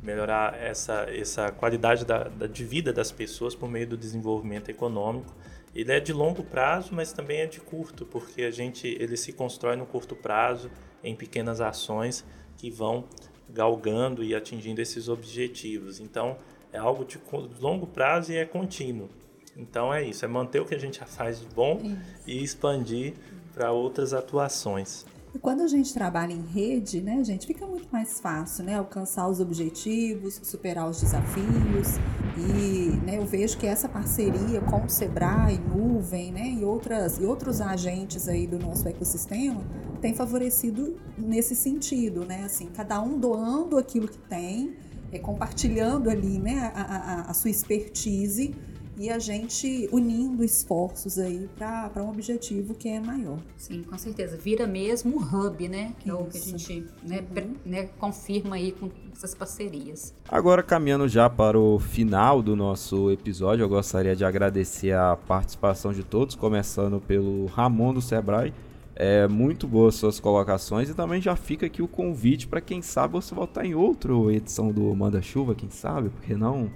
melhorar 0.01 0.60
essa, 0.60 1.06
essa 1.10 1.51
qualidade 1.51 2.04
da, 2.04 2.23
da, 2.23 2.47
de 2.47 2.63
vida 2.63 2.91
das 2.91 3.12
pessoas 3.12 3.54
por 3.54 3.69
meio 3.69 3.88
do 3.88 3.97
desenvolvimento 3.97 4.69
econômico. 4.69 5.36
Ele 5.75 5.91
é 5.91 5.99
de 5.99 6.13
longo 6.13 6.43
prazo, 6.43 6.89
mas 6.93 7.11
também 7.11 7.39
é 7.39 7.45
de 7.45 7.59
curto, 7.59 8.05
porque 8.05 8.43
a 8.43 8.51
gente 8.51 8.88
ele 8.88 9.17
se 9.17 9.33
constrói 9.33 9.75
no 9.75 9.85
curto 9.85 10.15
prazo 10.15 10.71
em 11.03 11.15
pequenas 11.15 11.59
ações 11.59 12.25
que 12.57 12.71
vão 12.71 13.03
galgando 13.49 14.23
e 14.23 14.33
atingindo 14.33 14.81
esses 14.81 15.09
objetivos. 15.09 15.99
Então, 15.99 16.38
é 16.71 16.77
algo 16.77 17.05
de 17.05 17.19
longo 17.59 17.88
prazo 17.88 18.31
e 18.31 18.38
é 18.38 18.45
contínuo. 18.45 19.09
Então 19.55 19.93
é 19.93 20.03
isso, 20.03 20.25
é 20.25 20.27
manter 20.27 20.59
o 20.59 20.65
que 20.65 20.75
a 20.75 20.79
gente 20.79 20.99
já 20.99 21.05
faz 21.05 21.39
de 21.39 21.47
bom 21.47 21.79
isso. 21.81 21.97
e 22.27 22.43
expandir 22.43 23.13
para 23.53 23.71
outras 23.71 24.13
atuações. 24.13 25.05
E 25.35 25.37
quando 25.37 25.63
a 25.63 25.67
gente 25.67 25.93
trabalha 25.93 26.31
em 26.31 26.45
rede, 26.45 27.01
né, 27.01 27.21
gente, 27.21 27.45
fica 27.45 27.67
muito 27.67 27.89
mais 27.91 28.21
fácil, 28.21 28.63
né, 28.63 28.75
alcançar 28.75 29.27
os 29.27 29.41
objetivos, 29.41 30.39
superar 30.41 30.89
os 30.89 31.01
desafios. 31.01 31.97
E, 32.37 32.95
né, 33.05 33.17
eu 33.17 33.25
vejo 33.25 33.57
que 33.57 33.67
essa 33.67 33.89
parceria 33.89 34.61
com 34.61 34.85
o 34.85 34.89
Sebrae, 34.89 35.59
Nuvem, 35.59 36.31
né, 36.31 36.55
e 36.57 36.63
outras 36.63 37.17
e 37.17 37.25
outros 37.25 37.59
agentes 37.59 38.29
aí 38.29 38.47
do 38.47 38.57
nosso 38.57 38.87
ecossistema 38.87 39.61
tem 39.99 40.13
favorecido 40.13 40.95
nesse 41.17 41.53
sentido, 41.53 42.23
né, 42.23 42.43
assim, 42.45 42.67
cada 42.67 43.01
um 43.01 43.19
doando 43.19 43.77
aquilo 43.77 44.07
que 44.07 44.17
tem, 44.17 44.77
é, 45.11 45.19
compartilhando 45.19 46.09
ali, 46.09 46.39
né, 46.39 46.71
a, 46.73 46.81
a, 46.81 47.21
a 47.23 47.33
sua 47.33 47.49
expertise 47.51 48.55
e 48.97 49.10
a 49.10 49.19
gente 49.19 49.89
unindo 49.91 50.43
esforços 50.43 51.19
aí 51.19 51.49
para 51.58 52.03
um 52.03 52.10
objetivo 52.10 52.73
que 52.73 52.89
é 52.89 52.99
maior. 52.99 53.39
Sim, 53.58 53.84
com 53.84 53.97
certeza. 53.97 54.38
Vira 54.38 54.65
mesmo 54.65 55.17
um 55.17 55.21
hub, 55.21 55.67
né? 55.67 55.93
Que 55.99 56.10
Isso. 56.10 56.17
é 56.17 56.21
o 56.21 56.25
que 56.25 56.38
a 56.38 56.41
gente 56.41 56.86
né, 57.03 57.23
uhum. 57.36 57.55
né, 57.65 57.89
confirma 57.97 58.55
aí 58.55 58.71
com 58.71 58.89
essas 59.13 59.34
parcerias. 59.36 60.13
Agora, 60.29 60.63
caminhando 60.63 61.08
já 61.08 61.29
para 61.29 61.60
o 61.60 61.79
final 61.79 62.41
do 62.41 62.55
nosso 62.55 63.12
episódio, 63.12 63.63
eu 63.63 63.69
gostaria 63.69 64.15
de 64.15 64.23
agradecer 64.23 64.93
a 64.93 65.15
participação 65.15 65.93
de 65.93 66.03
todos, 66.03 66.36
começando 66.36 66.99
pelo 66.99 67.45
Ramon 67.47 67.93
do 67.93 68.01
Sebrae. 68.01 68.53
É 68.95 69.27
muito 69.27 69.67
boas 69.67 69.95
suas 69.95 70.21
colocações 70.21 70.89
e 70.89 70.93
também 70.93 71.21
já 71.21 71.36
fica 71.36 71.65
aqui 71.65 71.81
o 71.81 71.88
convite 71.88 72.47
para 72.47 72.62
quem 72.62 72.81
sabe 72.81 73.13
você 73.13 73.36
voltar 73.36 73.65
em 73.65 73.75
outra 73.75 74.13
edição 74.31 74.71
do 74.71 74.95
Manda 74.95 75.21
Chuva, 75.21 75.53
quem 75.53 75.69
sabe, 75.69 76.08
porque 76.10 76.34
não 76.34 76.71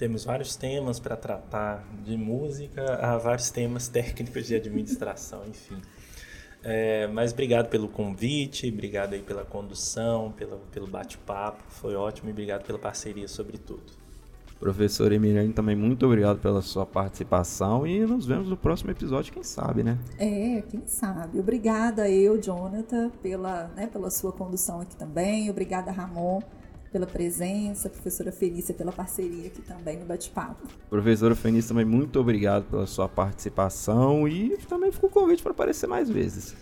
temos 0.00 0.24
vários 0.24 0.56
temas 0.56 0.98
para 0.98 1.14
tratar, 1.14 1.86
de 2.02 2.16
música 2.16 2.94
a 2.94 3.18
vários 3.18 3.50
temas 3.50 3.86
técnicos 3.92 4.46
de 4.46 4.54
administração, 4.54 5.42
enfim. 5.46 5.76
É, 6.64 7.06
mas 7.08 7.32
obrigado 7.32 7.68
pelo 7.68 7.86
convite, 7.86 8.66
obrigado 8.68 9.12
aí 9.12 9.20
pela 9.20 9.44
condução, 9.44 10.32
pelo, 10.32 10.56
pelo 10.72 10.86
bate-papo, 10.86 11.62
foi 11.68 11.94
ótimo 11.94 12.30
e 12.30 12.32
obrigado 12.32 12.64
pela 12.64 12.78
parceria 12.78 13.28
sobretudo. 13.28 14.00
Professor 14.58 15.12
Emiliano, 15.12 15.52
também 15.52 15.76
muito 15.76 16.04
obrigado 16.06 16.38
pela 16.38 16.62
sua 16.62 16.86
participação 16.86 17.86
e 17.86 18.00
nos 18.00 18.26
vemos 18.26 18.48
no 18.48 18.56
próximo 18.56 18.90
episódio, 18.90 19.32
quem 19.32 19.42
sabe, 19.42 19.82
né? 19.82 19.98
É, 20.18 20.62
quem 20.62 20.86
sabe. 20.86 21.38
Obrigada 21.38 22.10
eu, 22.10 22.40
Jonathan, 22.40 23.10
pela, 23.22 23.68
né, 23.68 23.86
pela 23.86 24.10
sua 24.10 24.32
condução 24.32 24.80
aqui 24.80 24.96
também. 24.96 25.50
Obrigada, 25.50 25.90
Ramon 25.90 26.40
pela 26.90 27.06
presença, 27.06 27.88
professora 27.88 28.32
Felícia 28.32 28.74
pela 28.74 28.92
parceria 28.92 29.46
aqui 29.46 29.62
também 29.62 29.98
no 29.98 30.04
bate-papo. 30.04 30.66
Professora 30.88 31.34
Felícia, 31.34 31.68
também 31.68 31.84
muito 31.84 32.18
obrigado 32.18 32.64
pela 32.64 32.86
sua 32.86 33.08
participação 33.08 34.26
e 34.26 34.56
também 34.68 34.90
fica 34.90 35.06
o 35.06 35.10
convite 35.10 35.42
para 35.42 35.52
aparecer 35.52 35.86
mais 35.86 36.10
vezes. 36.10 36.54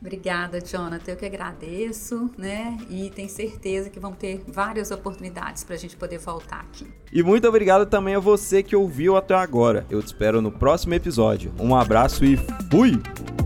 Obrigada, 0.00 0.60
Jonathan. 0.60 1.12
Eu 1.12 1.16
que 1.16 1.24
agradeço, 1.24 2.30
né? 2.36 2.76
E 2.90 3.10
tenho 3.10 3.28
certeza 3.28 3.88
que 3.88 3.98
vão 3.98 4.12
ter 4.12 4.42
várias 4.46 4.90
oportunidades 4.90 5.64
para 5.64 5.74
a 5.74 5.78
gente 5.78 5.96
poder 5.96 6.18
voltar 6.18 6.60
aqui. 6.60 6.86
E 7.12 7.22
muito 7.22 7.48
obrigado 7.48 7.86
também 7.86 8.14
a 8.14 8.20
você 8.20 8.62
que 8.62 8.76
ouviu 8.76 9.16
até 9.16 9.34
agora. 9.34 9.86
Eu 9.88 10.02
te 10.02 10.06
espero 10.06 10.42
no 10.42 10.52
próximo 10.52 10.94
episódio. 10.94 11.52
Um 11.58 11.74
abraço 11.74 12.24
e 12.24 12.36
fui! 12.70 13.45